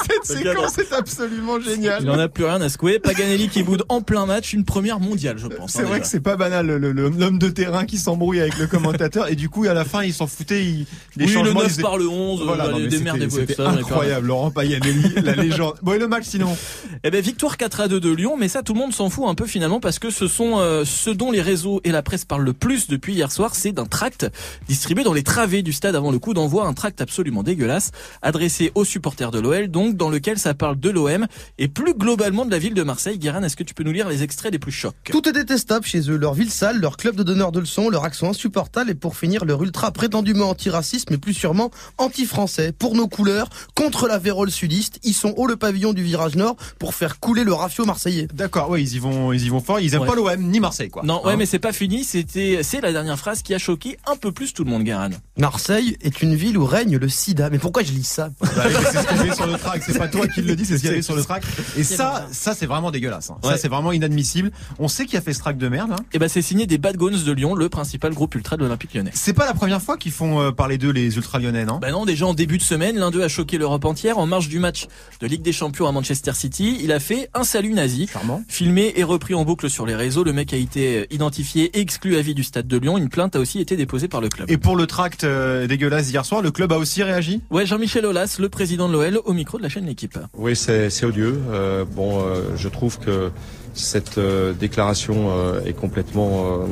[0.06, 2.02] Cette séquence est absolument géniale.
[2.02, 2.98] Il en a plus rien à secouer.
[2.98, 5.72] Paganelli qui boude en plein match, une première mondiale, je pense.
[5.72, 6.00] C'est hein, vrai déjà.
[6.02, 9.64] que c'est pas banal, l'homme de terrain qui s'embrouille avec le commentateur et du coup
[9.68, 10.64] à la fin ils s'en foutaient.
[10.64, 15.14] Ils, les Oui, le changements, 9 ils- par le 11, Voilà, euh, incroyable, Laurent Paganelli,
[15.22, 15.74] la légende.
[15.82, 16.56] Bon et le match sinon
[17.04, 19.24] Eh ben victoire 4 à 2 de Lyon, mais ça tout le monde s'en fout
[19.26, 22.24] un peu finalement parce que ce sont euh, ce dont les réseaux et la presse
[22.24, 24.26] parlent le plus depuis hier soir, c'est d'un tract
[24.68, 27.90] distribué dans les travées du stade avant le coup d'envoi, un tract absolument dégueulasse
[28.22, 31.26] adressé aux supporters de l'OL, donc dans lequel ça parle de l'OM
[31.58, 33.18] et plus globalement de la ville de Marseille.
[33.18, 34.94] Guérin, est-ce que tu peux nous lire les extraits les plus chocs?
[35.10, 38.04] Tout est détestable chez eux, leur ville sale, leur club de donneurs de leçons, leur
[38.04, 42.72] accent insupportable et pour finir leur ultra prétendument anti-raciste mais plus sûrement anti-français.
[42.72, 46.56] Pour nos couleurs, contre la vérole sudiste, ils sont haut le pavillon du virage nord
[46.78, 48.26] pour faire couler le rafio marseillais.
[48.34, 49.78] D'accord, ouais, ils y vont, ils y vont fort.
[49.80, 50.08] Ils aiment Ouais.
[50.08, 51.02] pas l'OM ni Marseille, quoi.
[51.04, 52.02] Non, ouais, Hein mais c'est pas fini.
[52.04, 55.10] C'était, c'est la dernière phrase qui a choqué un peu plus tout le monde, Guérin.
[55.38, 57.48] Marseille est une ville où règne le sida.
[57.50, 58.30] Mais pourquoi je lis ça?
[58.40, 58.48] Bah,
[58.92, 59.82] c'est ce qu'il y avait sur le track.
[59.86, 61.44] C'est pas toi qui le dis, c'est ce qu'il y avait sur le track.
[61.76, 63.30] Et ça, ça c'est vraiment dégueulasse.
[63.30, 63.36] hein.
[63.42, 64.50] Ça c'est vraiment inadmissible.
[64.78, 65.92] On sait qui a fait ce track de merde.
[65.92, 65.96] hein.
[66.12, 68.94] Et ben c'est signé des Bad Guns de Lyon, le principal groupe ultra de l'Olympique
[68.94, 69.12] Lyonnais.
[69.14, 71.78] C'est pas la première fois qu'ils font euh, parler d'eux les ultra lyonnais, non?
[71.78, 74.18] Bah non, déjà en début de semaine, l'un d'eux a choqué l'Europe entière.
[74.18, 74.86] En marge du match
[75.20, 78.06] de Ligue des Champions à Manchester City, il a fait un salut nazi.
[78.06, 78.42] Charmant.
[78.48, 82.16] Filmé et repris en boucle sur les réseaux, le mec a été identifié et exclu
[82.16, 82.96] à vie du stade de Lyon.
[82.96, 84.50] Une plainte a aussi été déposée par le club.
[84.50, 87.42] Et pour le tract euh, dégueulasse hier soir, le club a aussi réagi?
[87.50, 90.18] Ouais, Jean-Michel Aulas, le président de l'OL, au micro de la chaîne L'équipe.
[90.38, 91.38] Oui, c'est c'est odieux.
[91.50, 93.30] Euh, bon, euh, je trouve que
[93.74, 96.66] cette euh, déclaration euh, est complètement euh,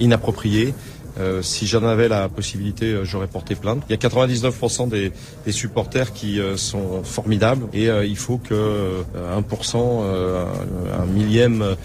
[0.00, 0.74] inappropriée.
[1.22, 3.82] Euh, si j'en avais la possibilité, euh, j'aurais porté plainte.
[3.88, 5.12] Il y a 99% des,
[5.52, 10.44] supporters qui euh, sont formidables et il faut que euh, 1%, euh,
[11.00, 11.76] un millième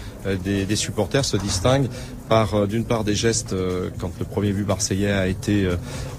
[0.44, 1.88] des, supporters se distinguent
[2.28, 3.54] par d'une part des gestes
[3.98, 5.66] quand le premier but marseillais a été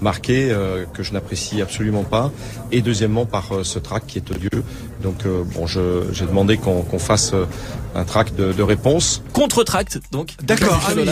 [0.00, 0.52] marqué
[0.92, 2.32] que je n'apprécie absolument pas
[2.72, 4.64] et deuxièmement par ce tract qui est odieux.
[5.02, 7.46] Donc euh, bon, je- j'ai demandé qu'on qu'on fasse euh,
[7.94, 9.22] un tract de, de réponse.
[9.32, 10.34] Contre-tract, donc.
[10.42, 10.80] D'accord.
[10.86, 11.02] Ah oui,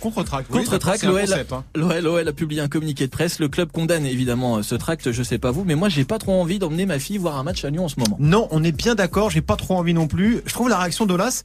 [0.00, 0.48] contre-tract.
[0.52, 1.64] Oui, Contre-tract, un l'OL hein.
[1.74, 3.38] l'OL l'OL a publié un communiqué de presse.
[3.38, 5.12] Le club condamne évidemment euh, ce tract.
[5.12, 7.42] Je sais pas vous, mais moi j'ai pas trop envie d'emmener ma fille voir un
[7.42, 8.16] match à Lyon en ce moment.
[8.20, 9.30] Non, on est bien d'accord.
[9.30, 10.42] J'ai pas trop envie non plus.
[10.46, 11.42] Je trouve la réaction d'Olas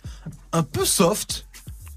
[0.51, 1.45] un peu soft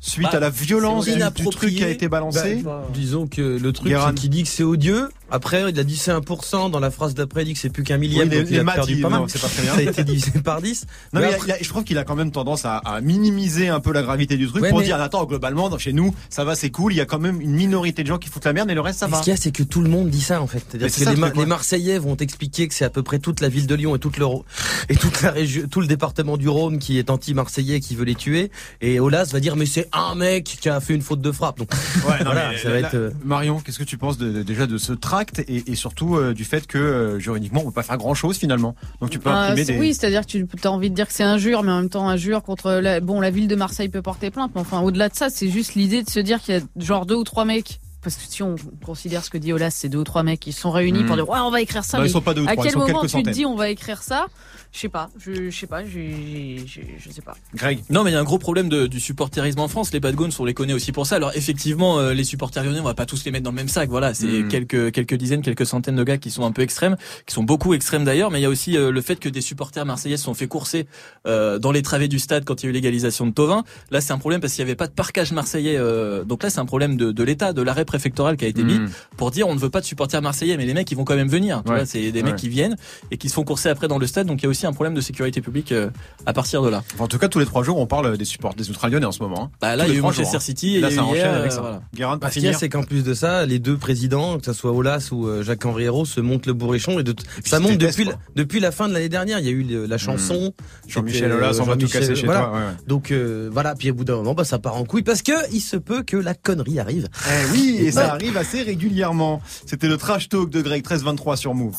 [0.00, 2.62] suite Bah, à la violence du, truc qui a été balancé.
[2.64, 5.08] Bah, disons que le truc qu'il dit que c'est odieux.
[5.30, 6.70] Après, il a dit c'est 1%.
[6.70, 8.28] Dans la phrase d'après, il dit que c'est plus qu'un millième.
[8.28, 9.20] Oui, donc il a perdu il- pas mal.
[9.20, 9.72] non, c'est pas très bien.
[9.74, 10.86] Ça a été divisé par 10.
[11.12, 12.76] Non, Mais mais il a- il a- je trouve qu'il a quand même tendance à,
[12.78, 15.78] à minimiser un peu la gravité du truc Ouais, pour mais- dire attends globalement dans-
[15.78, 18.18] chez nous ça va c'est cool il y a quand même une minorité de gens
[18.18, 19.50] qui foutent la merde et le reste ça Mais va Ce qu'il y a, c'est
[19.52, 20.58] que tout le monde dit ça, en fait.
[20.58, 23.40] Mais C'est-à-dire c'est que ça, les, Marseillais vont expliquer que c'est à peu près toute
[23.40, 24.26] la ville de Lyon et toute le,
[24.88, 28.14] et toute la région, tout le département du Rhône qui est anti-marseillais, qui veut les
[28.14, 28.50] tuer.
[28.80, 31.58] Et Olas va dire, mais c'est un mec qui a fait une faute de frappe.
[31.58, 31.70] Donc,
[32.08, 34.66] Ouais, non, voilà, mais ça là- va là- être, Marion qu'est-ce que tu penses déjà
[34.66, 37.96] de ce et, et surtout euh, du fait que euh, juridiquement on peut pas faire
[37.98, 40.90] grand chose finalement donc tu peux Ah, imprimer des Oui, c'est-à-dire que tu as envie
[40.90, 43.00] de dire que c'est injure, mais en même temps injure contre la...
[43.00, 45.74] bon la ville de Marseille peut porter plainte, mais enfin au-delà de ça, c'est juste
[45.74, 47.80] l'idée de se dire qu'il y a genre deux ou trois mecs.
[48.02, 50.52] Parce que si on considère ce que dit Olas, c'est deux ou trois mecs qui
[50.52, 51.06] sont réunis Hmm.
[51.06, 51.98] pour dire ouais on va écrire ça.
[51.98, 53.44] Non, ils mais sont pas deux ou à trois, ils quel moment tu te dis
[53.44, 54.26] on va écrire ça
[54.76, 57.34] Je sais pas, je, je sais pas, je sais pas.
[57.54, 59.90] Greg Non, mais il y a un gros problème de- du supporterisme en France.
[59.94, 61.16] Les bad guns, on les connaît aussi pour ça.
[61.16, 63.68] Alors effectivement, euh, les supporters lyonnais, on va pas tous les mettre dans le même
[63.68, 63.88] sac.
[63.88, 64.48] Voilà, c'est Mm.
[64.48, 67.72] quelques quelques dizaines, quelques centaines de gars qui sont un peu extrêmes, qui sont beaucoup
[67.72, 68.30] extrêmes d'ailleurs.
[68.30, 70.46] Mais il y a aussi euh, le fait que des supporters marseillais se sont fait
[70.46, 70.86] courser
[71.26, 73.64] euh, dans les travées du stade quand il y a eu l'égalisation de Tovin.
[73.90, 75.78] Là, c'est un problème parce qu'il y avait pas de parquage marseillais.
[75.78, 78.62] euh, donc là, c'est un problème de, de l'État, de l'arrêt préfectoral qui a été
[78.62, 78.90] mis Mm.
[79.16, 80.58] pour dire on ne veut pas de supporters marseillais.
[80.58, 81.62] Mais les mecs, ils vont quand même venir.
[81.64, 81.78] Tu Ouais.
[81.78, 82.26] vois, c'est des Ouais.
[82.32, 82.76] mecs qui viennent
[83.10, 84.26] et qui se font courser après dans le stade.
[84.26, 85.90] Donc il y a aussi un problème de sécurité publique euh,
[86.26, 86.82] à partir de là.
[86.94, 89.06] Enfin, en tout cas tous les trois jours on parle des supports des ultra lyonnais
[89.06, 89.50] en ce moment hein.
[89.60, 90.40] Bah là, il y a eu Manchester hein.
[90.40, 91.80] City et là ça enchaîne hier, avec euh, ça voilà.
[92.28, 94.72] Ce qu'il y a, c'est qu'en plus de ça, les deux présidents, que ce soit
[94.72, 96.98] Olas ou euh, Jacques-Henri Hérault, se montent le bourrichon.
[96.98, 99.38] Et de, ça monte depuis, la, depuis la fin de l'année dernière.
[99.38, 100.52] Il y a eu le- la chanson.
[100.88, 102.40] Jean-Michel C'était, Aulas, euh, on va tout Jean-Michel- casser chez voilà.
[102.42, 102.72] toi, ouais, ouais.
[102.86, 105.32] Donc euh, voilà, puis au bout d'un moment, bah, ça part en couille parce que
[105.52, 107.08] il se peut que la connerie arrive.
[107.28, 109.40] Eh oui, et ça arrive assez régulièrement.
[109.66, 111.74] C'était le trash talk de Greg 1323 sur Move.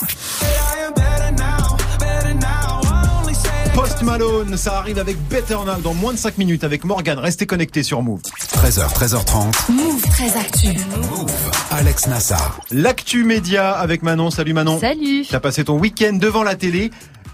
[3.98, 7.18] Post Malone, ça arrive avec Better Now dans moins de 5 minutes avec Morgan.
[7.18, 8.22] Restez connectés sur Move.
[8.22, 9.72] 13h, 13h30.
[9.72, 10.68] Move très actu.
[11.72, 12.60] Alex Nassar.
[12.70, 14.30] L'actu média avec Manon.
[14.30, 14.80] Salut Manon.
[14.80, 15.26] Salut.
[15.28, 16.92] T'as passé ton week-end devant la télé.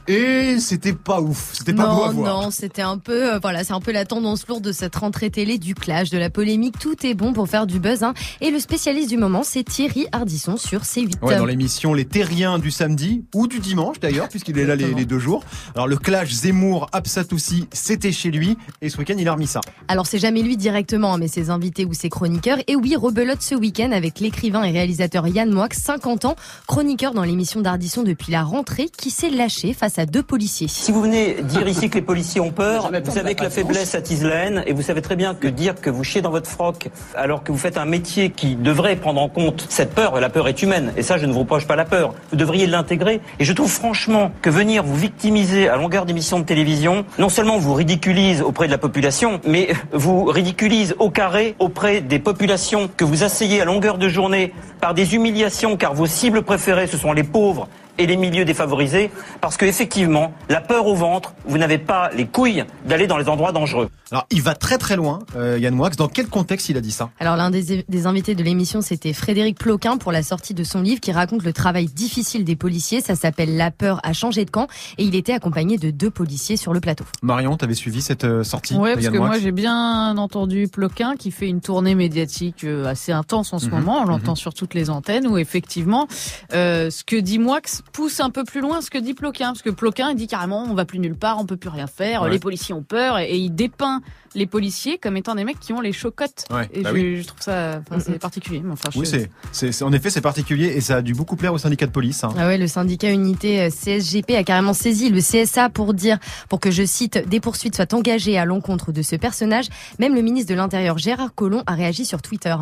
[0.07, 2.43] Et c'était pas ouf, c'était pas non, beau à voir.
[2.43, 5.29] Non, c'était un peu, euh, voilà, c'est un peu la tendance lourde de cette rentrée
[5.29, 6.77] télé, du clash, de la polémique.
[6.77, 8.03] Tout est bon pour faire du buzz.
[8.03, 8.13] Hein.
[8.41, 11.23] Et le spécialiste du moment, c'est Thierry Ardisson sur C8.
[11.23, 14.93] Ouais, dans l'émission Les Terriens du samedi ou du dimanche d'ailleurs, puisqu'il est là les,
[14.93, 15.45] les deux jours.
[15.73, 19.61] Alors le clash Zemmour Absatoussi, c'était chez lui et ce week-end il a remis ça.
[19.87, 22.57] Alors c'est jamais lui directement, mais ses invités ou ses chroniqueurs.
[22.67, 26.35] Et oui, rebelote ce week-end avec l'écrivain et réalisateur Yann Moix, 50 ans,
[26.67, 30.67] chroniqueur dans l'émission d'Ardisson depuis la rentrée, qui s'est lâché face à deux policiers.
[30.67, 33.95] Si vous venez dire ici que les policiers ont peur, vous savez que la faiblesse
[33.95, 36.49] attise la haine et vous savez très bien que dire que vous chiez dans votre
[36.49, 40.29] froc alors que vous faites un métier qui devrait prendre en compte cette peur, la
[40.29, 43.21] peur est humaine et ça je ne vous reproche pas la peur, vous devriez l'intégrer
[43.39, 47.57] et je trouve franchement que venir vous victimiser à longueur d'émissions de télévision, non seulement
[47.57, 53.05] vous ridiculise auprès de la population, mais vous ridiculise au carré auprès des populations que
[53.05, 57.13] vous asseyez à longueur de journée par des humiliations car vos cibles préférées ce sont
[57.13, 61.77] les pauvres et les milieux défavorisés, parce que effectivement, la peur au ventre, vous n'avez
[61.77, 63.89] pas les couilles d'aller dans les endroits dangereux.
[64.11, 65.89] Alors il va très très loin, euh, Yann Moix.
[65.91, 67.09] Dans quel contexte il a dit ça?
[67.19, 70.81] Alors l'un des, des, invités de l'émission, c'était Frédéric Ploquin pour la sortie de son
[70.81, 73.01] livre qui raconte le travail difficile des policiers.
[73.01, 76.57] Ça s'appelle La peur a changé de camp et il était accompagné de deux policiers
[76.57, 77.05] sur le plateau.
[77.21, 79.27] Marion, t'avais suivi cette euh, sortie de parce Yann que Moix?
[79.27, 83.65] moi j'ai bien entendu Ploquin qui fait une tournée médiatique euh, assez intense en ce
[83.67, 83.71] Mhm.
[83.71, 84.01] moment.
[84.01, 84.37] On l'entend Mhm.
[84.37, 86.07] sur toutes les antennes où effectivement,
[86.53, 89.61] euh, ce que dit Moix pousse un peu plus loin ce que dit Ploquin, parce
[89.61, 92.23] que Ploquin il dit carrément on va plus nulle part, on peut plus rien faire,
[92.23, 92.29] Ouais.
[92.31, 94.01] les policiers ont peur et, et il dépeint
[94.35, 96.45] les policiers comme étant des mecs qui ont les chocottes.
[96.51, 97.21] Ouais, et bah je, oui.
[97.21, 98.61] je trouve ça, enfin, c'est particulier.
[98.63, 99.07] mais Enfin, je- Oui,
[99.51, 102.23] c'est, en effet, c'est particulier et ça a dû beaucoup plaire au syndicat de police.
[102.23, 102.29] hein.
[102.37, 106.17] Ah ouais, le syndicat unité euh, CSGP a carrément saisi le CSA pour dire,
[106.49, 109.67] pour que je cite, des poursuites soient engagées à l'encontre de ce personnage.
[109.99, 112.55] Même le ministre de l'Intérieur Gérard Collomb a réagi sur Twitter.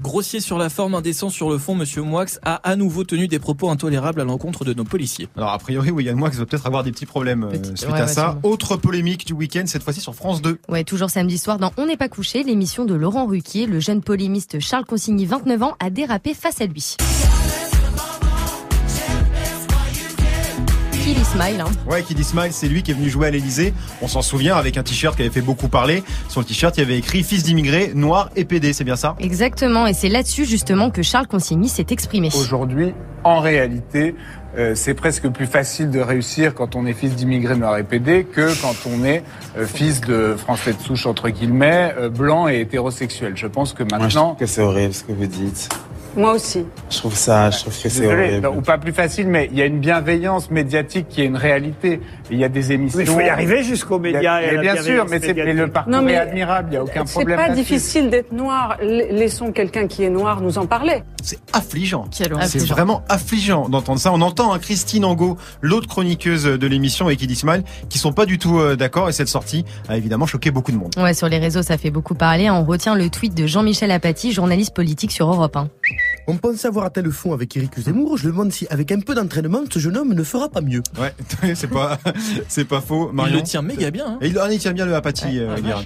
[0.00, 3.38] Grossier sur la forme, indécent sur le fond, Monsieur Moix a à nouveau tenu des
[3.38, 5.28] propos intolérables à l'encontre de nos policiers.
[5.36, 7.98] Alors a priori, oui, Yann Moix va peut-être avoir des petits problèmes euh, suite ouais,
[7.98, 8.22] à ouais, ça.
[8.32, 8.40] sûrement.
[8.42, 10.58] Autre polémique du week-end, cette fois-ci sur France 2.
[10.68, 14.00] Ouais, toujours samedi soir dans On n'est pas couché, l'émission de Laurent Ruquier, le jeune
[14.00, 16.96] polémiste Charles Consigny, 29 ans, a dérapé face à lui.
[21.04, 21.70] Kill Smile, hein.
[21.90, 23.74] Ouais, qui dit Smile, c'est lui qui est venu jouer à l'Elysée.
[24.00, 26.02] On s'en souvient avec un t-shirt qui avait fait beaucoup parler.
[26.30, 29.14] Sur le t-shirt, il y avait écrit fils d'immigrés, noir et PD, c'est bien ça?
[29.20, 32.30] Exactement, et c'est là-dessus justement que Charles Consigny s'est exprimé.
[32.34, 32.94] Aujourd'hui,
[33.24, 34.14] en réalité,
[34.56, 38.24] euh, c'est presque plus facile de réussir quand on est fils d'immigrés noirs et PD
[38.24, 39.22] que quand on est
[39.56, 43.32] euh, fils de français de souche entre guillemets, euh, blanc et hétérosexuel.
[43.36, 45.68] Je pense que Moi, je maintenant, que c'est horrible ce que vous dites.
[46.16, 46.64] Moi aussi.
[46.90, 48.40] Je trouve ça, je trouve que c'est horrible.
[48.42, 51.36] non, ou pas plus facile, mais il y a une bienveillance médiatique qui est une
[51.36, 52.00] réalité.
[52.30, 52.98] Il y a des émissions.
[52.98, 55.52] Mais il faut y arriver jusqu'aux y a- médias et bien sûr, mais, c'est- mais
[55.52, 56.68] le parcours Non, mais est admirable.
[56.68, 57.36] Il n'y a aucun C'est problème.
[57.36, 57.60] pas là-dessus.
[57.62, 58.76] difficile d'être noir.
[58.82, 61.02] Laissons quelqu'un qui est noir nous en parler.
[61.22, 62.06] C'est affligeant.
[62.10, 62.28] C'est
[62.66, 64.12] vraiment affligeant d'entendre ça.
[64.12, 68.12] On entend hein, Christine Angot, l'autre chroniqueuse de l'émission et qui dit Smile, qui sont
[68.12, 70.92] pas du tout euh, d'accord et cette sortie a évidemment choqué beaucoup de monde.
[70.96, 72.50] Ouais, sur les réseaux, ça fait beaucoup parler.
[72.50, 75.68] On retient le tweet de Jean-Michel Apathy, journaliste politique sur Europe 1.
[76.28, 78.16] On pense avoir atteint le fond avec Eric Zemmour.
[78.16, 80.82] Je me demande si, avec un peu d'entraînement, ce jeune homme ne fera pas mieux.
[81.00, 81.12] Ouais,
[81.54, 81.98] c'est pas,
[82.48, 83.10] c'est pas faux.
[83.12, 83.36] Marion.
[83.38, 84.18] le tient méga bien, hein.
[84.20, 85.82] Et il, ah, il tient bien le apathie, euh, Guérin.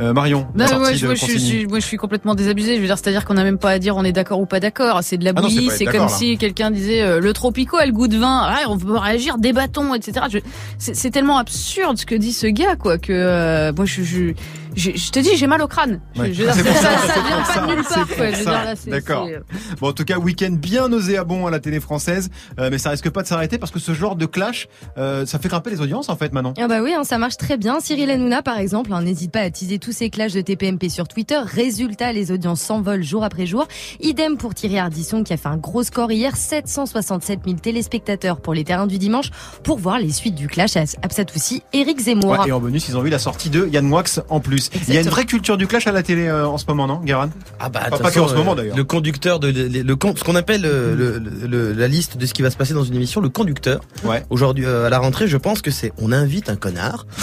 [0.00, 0.46] Euh, Marion.
[0.54, 1.38] Non, moi, je, moi, je, suis- Consigny.
[1.38, 2.76] je suis- moi, je suis complètement désabusé.
[2.76, 4.58] Je veux dire, c'est-à-dire qu'on n'a même pas à dire on est d'accord ou pas
[4.58, 5.00] d'accord.
[5.02, 5.68] C'est de la Ah bouillie.
[5.70, 6.08] c'est comme là.
[6.08, 8.40] si quelqu'un disait euh, le tropico a le goût de vin.
[8.42, 10.26] Ah, on peut réagir, débattons, etc.
[10.32, 10.38] Je-
[10.78, 14.32] C'est c'est tellement absurde ce que dit ce gars, quoi, que euh, moi, je,
[14.76, 16.00] je, je, je te dis, j'ai mal au crâne.
[16.14, 16.32] Je- Ouais.
[16.32, 18.64] je pour ça, ça, ça c'est vient pas ça, de nulle c'est part.
[18.70, 19.26] Je c'est- D'accord.
[19.26, 19.38] euh,
[19.80, 23.08] Bon, en tout cas, week-end bien nauséabond à la télé française, euh, mais ça risque
[23.10, 26.08] pas de s'arrêter parce que ce genre de clash, euh, ça fait grimper les audiences
[26.08, 26.54] en fait maintenant.
[26.58, 27.80] Ah bah oui, hein, ça marche très bien.
[27.80, 31.08] Cyril Hanouna, par exemple, hein, n'hésite pas à teaser tous ses clashs de TPMP sur
[31.08, 31.38] Twitter.
[31.42, 33.66] Résultat, les audiences s'envolent jour après jour.
[34.00, 38.54] Idem pour Thierry Ardisson qui a fait un gros score hier, 767 000 téléspectateurs pour
[38.54, 39.30] les terrains du dimanche
[39.64, 42.30] pour voir les suites du clash à Absatoussi, Éric Zemmour.
[42.38, 44.59] Ouais, et en bonus, ils ont vu la sortie de Yann Moix en plus.
[44.88, 46.86] Il y a une vraie culture du clash à la télé euh, en ce moment,
[46.86, 48.76] non, Guérin Ah bah, Pas, de toute pas que en façon, ce moment euh, d'ailleurs.
[48.76, 52.26] Le conducteur de le, le ce qu'on appelle euh, le, le- le- la liste de
[52.26, 53.80] ce qui va se passer dans une émission, le conducteur.
[54.04, 54.24] Ouais.
[54.30, 57.06] Aujourd'hui euh, à la rentrée, je pense que c'est on invite un connard.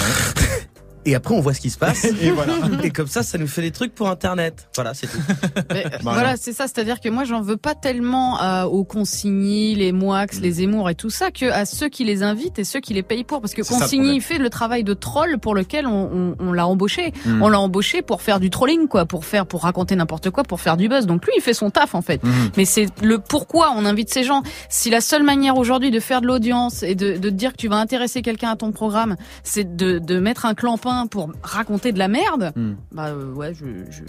[1.10, 2.04] Et après, on voit ce qui se passe.
[2.22, 2.54] Et voilà.
[2.84, 4.68] Et comme ça, ça nous fait des trucs pour Internet.
[4.76, 5.18] Voilà, c'est tout.
[5.72, 6.20] Mais, Marion.
[6.20, 10.26] voilà, c'est ça, c'est-à-dire que moi j'en veux pas tellement euh, aux consignis, les Moix,
[10.26, 10.42] Mm.
[10.42, 13.04] les Zemmour et tout ça, que à ceux qui les invitent et ceux qui les
[13.04, 16.52] payent pour, parce que consigny fait le travail de troll pour lequel on, on- on
[16.54, 17.14] l'a embauché.
[17.26, 17.42] Mm.
[17.42, 20.60] On l'a embauché pour faire du trolling, quoi, pour faire, pour raconter n'importe quoi, pour
[20.60, 21.06] faire du buzz.
[21.06, 22.22] Donc lui, il fait son taf en fait.
[22.24, 22.52] Mhm.
[22.58, 24.44] Mais c'est le pourquoi on invite ces gens.
[24.70, 27.58] Si la seule manière aujourd'hui de faire de l'audience et de, de te dire que
[27.58, 31.92] tu vas intéresser quelqu'un à ton programme, c'est de, de mettre un clampin pour raconter
[31.92, 32.74] de la merde, Hmm.
[32.92, 34.02] bah euh, ouais, je, je...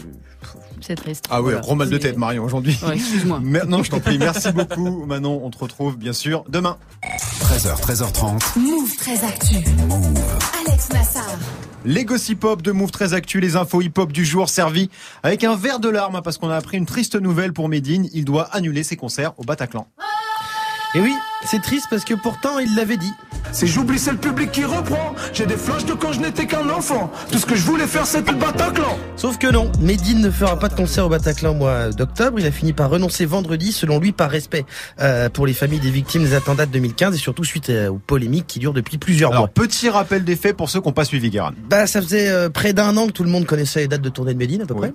[0.81, 1.27] c'est triste.
[1.29, 1.61] Ah ouais, Voilà.
[1.61, 2.79] gros mal de tête, Marion, aujourd'hui.
[2.87, 3.40] Ouais, excuse-moi.
[3.42, 4.16] Maintenant, je t'en prie.
[4.18, 5.40] Merci beaucoup, Manon.
[5.44, 6.79] On te retrouve, bien sûr, demain.
[7.42, 8.59] 13h, 13h30.
[8.59, 9.57] Move très actu.
[10.66, 11.24] Alex Nassar.
[11.85, 14.90] Les gossip hop de Move très actu, les infos hip hop du jour servis
[15.22, 18.09] avec un verre de larmes hein, parce qu'on a appris une triste nouvelle pour Medine.
[18.12, 19.87] Il doit annuler ses concerts au Bataclan.
[20.94, 23.12] Et oui, c'est triste parce que pourtant il l'avait dit.
[23.53, 25.14] C'est j'oublie, c'est le public qui reprend.
[25.33, 27.11] J'ai des flashs de quand je n'étais qu'un enfant.
[27.33, 28.98] Tout ce que je voulais faire, c'était le Bataclan.
[29.16, 32.38] Sauf que non, Medine ne fera pas de concert au Bataclan au mois d'octobre.
[32.40, 34.66] Il a fini par renoncer vendredi, selon lui, par respect
[35.01, 37.98] euh, pour les familles des victimes des attentats de 2015 et surtout suite euh, aux
[37.98, 39.48] polémiques qui durent depuis plusieurs Alors, mois.
[39.48, 41.53] petit rappel des faits pour ceux qui n'ont pas suivi Guérin.
[41.70, 44.11] Bah, ça faisait euh, près d'un an que tout le monde connaissait les dates de
[44.11, 44.92] tournée de Medine à peu près.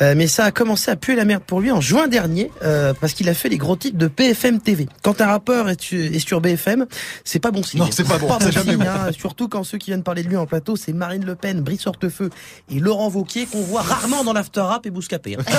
[0.00, 2.94] Euh, mais ça a commencé à puer la merde pour lui en juin dernier euh,
[3.00, 4.86] parce qu'il a fait les gros titres de BFM TV.
[5.02, 6.86] Quand un rappeur est, su- est sur BFM,
[7.24, 7.80] c'est pas bon signe.
[7.80, 8.86] Non, c'est pas bon, c'est jamais signe, bon.
[8.88, 9.10] hein.
[9.16, 11.86] Surtout quand ceux qui viennent parler de lui en plateau, c'est Marine Le Pen, Brice
[11.86, 12.30] Hortefeux
[12.70, 15.36] et Laurent Vauquier qu'on voit rarement dans l'after rap et Bouscapé.
[15.38, 15.44] hein.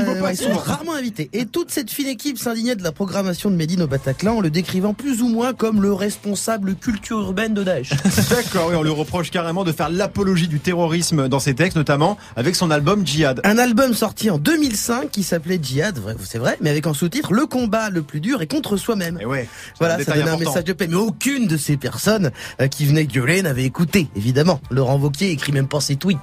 [0.00, 1.28] Euh, ouais, ils sont rarement invités.
[1.32, 4.50] Et toute cette fine équipe s'indignait de la programmation de Medine au Bataclan en le
[4.50, 7.90] décrivant plus ou moins comme le responsable culture urbaine de Daesh.
[8.30, 12.16] D'accord, oui, on lui reproche carrément de faire l'apologie du terrorisme dans ses textes, notamment
[12.36, 13.40] avec son album Djihad.
[13.44, 17.46] Un album sorti en 2005 qui s'appelait Djihad, c'est vrai, mais avec en sous-titre Le
[17.46, 19.18] combat le plus dur est contre soi-même.
[19.20, 20.86] Et ouais, Voilà, un ça un message de paix.
[20.88, 22.30] Mais aucune de ces personnes
[22.60, 24.60] euh, qui venaient gueuler n'avait écouté, évidemment.
[24.70, 26.18] Laurent Wauquiez écrit même pas ses tweets.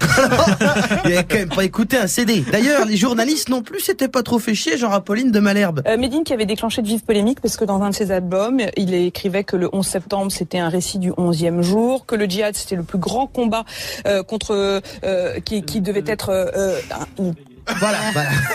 [1.04, 2.40] Il avait quand même pas écouté un CD.
[2.50, 5.82] D'ailleurs, les journalistes non plus s'étaient pas trop fait chier, genre Apolline de Malherbe.
[5.86, 8.60] Euh, Medine qui avait déclenché de vives polémiques parce que dans un de ses albums,
[8.76, 12.54] il écrivait que le 11 septembre c'était un récit du 11e jour, que le djihad
[12.54, 13.64] c'était le plus grand combat
[14.06, 16.78] euh, contre euh, qui, qui devait être euh,
[17.18, 17.32] un-
[17.78, 17.98] Voilà,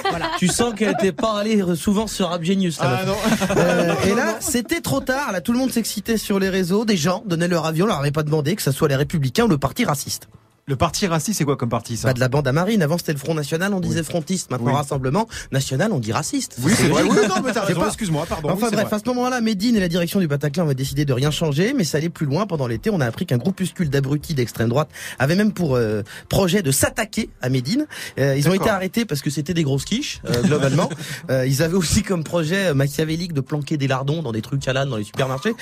[0.09, 0.31] voilà.
[0.37, 2.77] Tu sens qu'elle était pas allée souvent sur Rap Genius.
[2.81, 3.15] Ah non.
[3.57, 5.31] Euh, et là, c'était trop tard.
[5.31, 6.85] Là, tout le monde s'excitait sur les réseaux.
[6.85, 7.83] Des gens donnaient leur avis.
[7.83, 10.27] On leur avait pas demandé que ce soit les Républicains ou le parti raciste.
[10.67, 12.81] Le parti raciste, c'est quoi comme parti ça Pas de la bande à Marine.
[12.81, 14.49] Avant, c'était le Front National, on disait frontiste.
[14.49, 14.73] Maintenant, Oui.
[14.73, 16.55] Rassemblement National, on dit raciste.
[16.63, 17.03] Oui, c'est vrai.
[17.03, 18.49] Oui, non, mais t'as raison, excuse-moi, pardon.
[18.49, 18.95] Enfin oui, bref, vrai.
[18.95, 21.83] à ce moment-là, Medine et la direction du Bataclan avaient décidé de rien changer, mais
[21.83, 22.47] ça allait plus loin.
[22.47, 26.63] Pendant l'été, on a appris qu'un groupuscule d'abrutis d'extrême droite avait même pour euh, projet
[26.63, 27.85] de s'attaquer à Médine.
[28.17, 30.89] Euh, ils ont été arrêtés parce que c'était des grosses quiches, euh, globalement.
[31.29, 34.67] Euh, ils avaient aussi comme projet euh, machiavélique de planquer des lardons dans des trucs
[34.67, 35.53] à l'âne dans les supermarchés.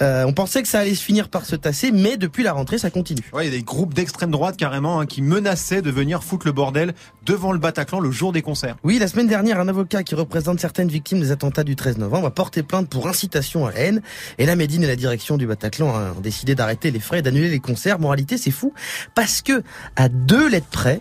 [0.00, 2.78] Euh, on pensait que ça allait se finir par se tasser, mais depuis la rentrée,
[2.78, 3.22] ça continue.
[3.32, 6.46] Ouais, il y a des groupes d'extrême droite carrément hein, qui menaçaient de venir foutre
[6.46, 8.76] le bordel devant le Bataclan le jour des concerts.
[8.84, 12.26] Oui, la semaine dernière, un avocat qui représente certaines victimes des attentats du 13 novembre
[12.26, 14.02] a porté plainte pour incitation à la haine.
[14.38, 17.22] Et là, Medine et la direction du Bataclan hein, ont décidé d'arrêter les frais et
[17.22, 17.98] d'annuler les concerts.
[17.98, 18.72] Moralité, c'est fou.
[19.14, 19.62] Parce que,
[19.96, 21.00] à deux lettres près,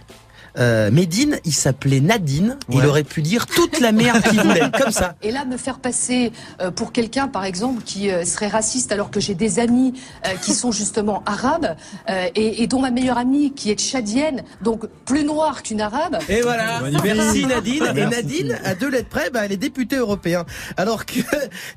[0.58, 2.58] euh, Medine, il s'appelait Nadine.
[2.70, 4.70] Il aurait pu dire toute la merde qu'il voulait.
[4.78, 5.16] Comme ça.
[5.22, 6.32] Et là, me faire passer
[6.62, 9.94] euh, pour quelqu'un, par exemple, qui euh, serait raciste, alors que j'ai des amis
[10.26, 11.76] euh, qui sont justement arabes,
[12.36, 16.18] et, et dont ma meilleure amie, qui est tchadienne, donc plus noire qu'une arabe.
[16.28, 17.86] Et voilà, merci Nadine.
[17.96, 18.06] Et.
[18.06, 20.44] Nadine, à deux lettres près, bah, elle est députée européenne.
[20.78, 21.20] Alors que,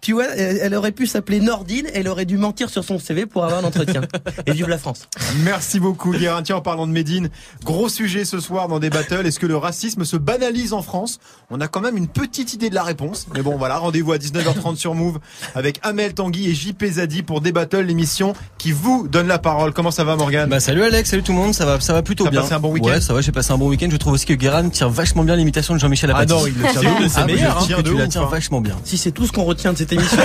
[0.01, 3.27] tu vois, elle elle aurait pu s'appeler Nordine, elle aurait dû mentir sur son CV
[3.27, 4.03] pour avoir un entretien.
[4.47, 5.09] Et vive la France.
[5.45, 6.43] Merci beaucoup Guérin.
[6.43, 7.29] Tiens, en parlant de Médine,
[7.63, 9.27] gros sujet ce soir dans des battles.
[9.27, 11.19] Est-ce que le racisme se banalise en France?
[11.51, 13.27] On a quand même une petite idée de la réponse.
[13.35, 15.19] Mais bon, voilà, rendez-vous à 19h30 sur Move
[15.55, 19.73] avec Amel Tanguy et JP Zadi pour des battles, l'émission qui vous donne la parole.
[19.73, 22.03] Comment ça va Morgan Bah salut Alex, salut tout le monde, ça va, ça va
[22.03, 22.41] plutôt bien.
[22.43, 22.89] passé un bon week-end?
[22.89, 23.89] Ouais, ça va, j'ai passé un bon week-end.
[23.91, 26.33] Je trouve aussi que Guérin tire vachement bien l'imitation de Jean-Michel Ah Apathy.
[26.33, 27.65] non, il le tient c'est Ah, mais meilleur, hein.
[27.67, 28.29] tu la ouf, tiens hein.
[28.31, 28.77] vachement bien.
[28.85, 30.17] Si c'est tout ce qu'on retient de cette émission,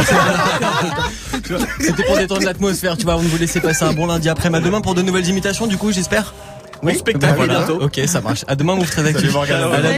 [1.80, 4.48] C'était pour détendre l'atmosphère, tu vois, avant de vous laisser passer un bon lundi après.
[4.54, 6.34] À demain pour de nouvelles imitations, du coup, j'espère?
[6.84, 7.66] Oui, spectacle, Bah, voilà.
[7.66, 7.84] bientôt.
[7.84, 8.44] Ok, ça marche.
[8.48, 9.04] À demain, Move très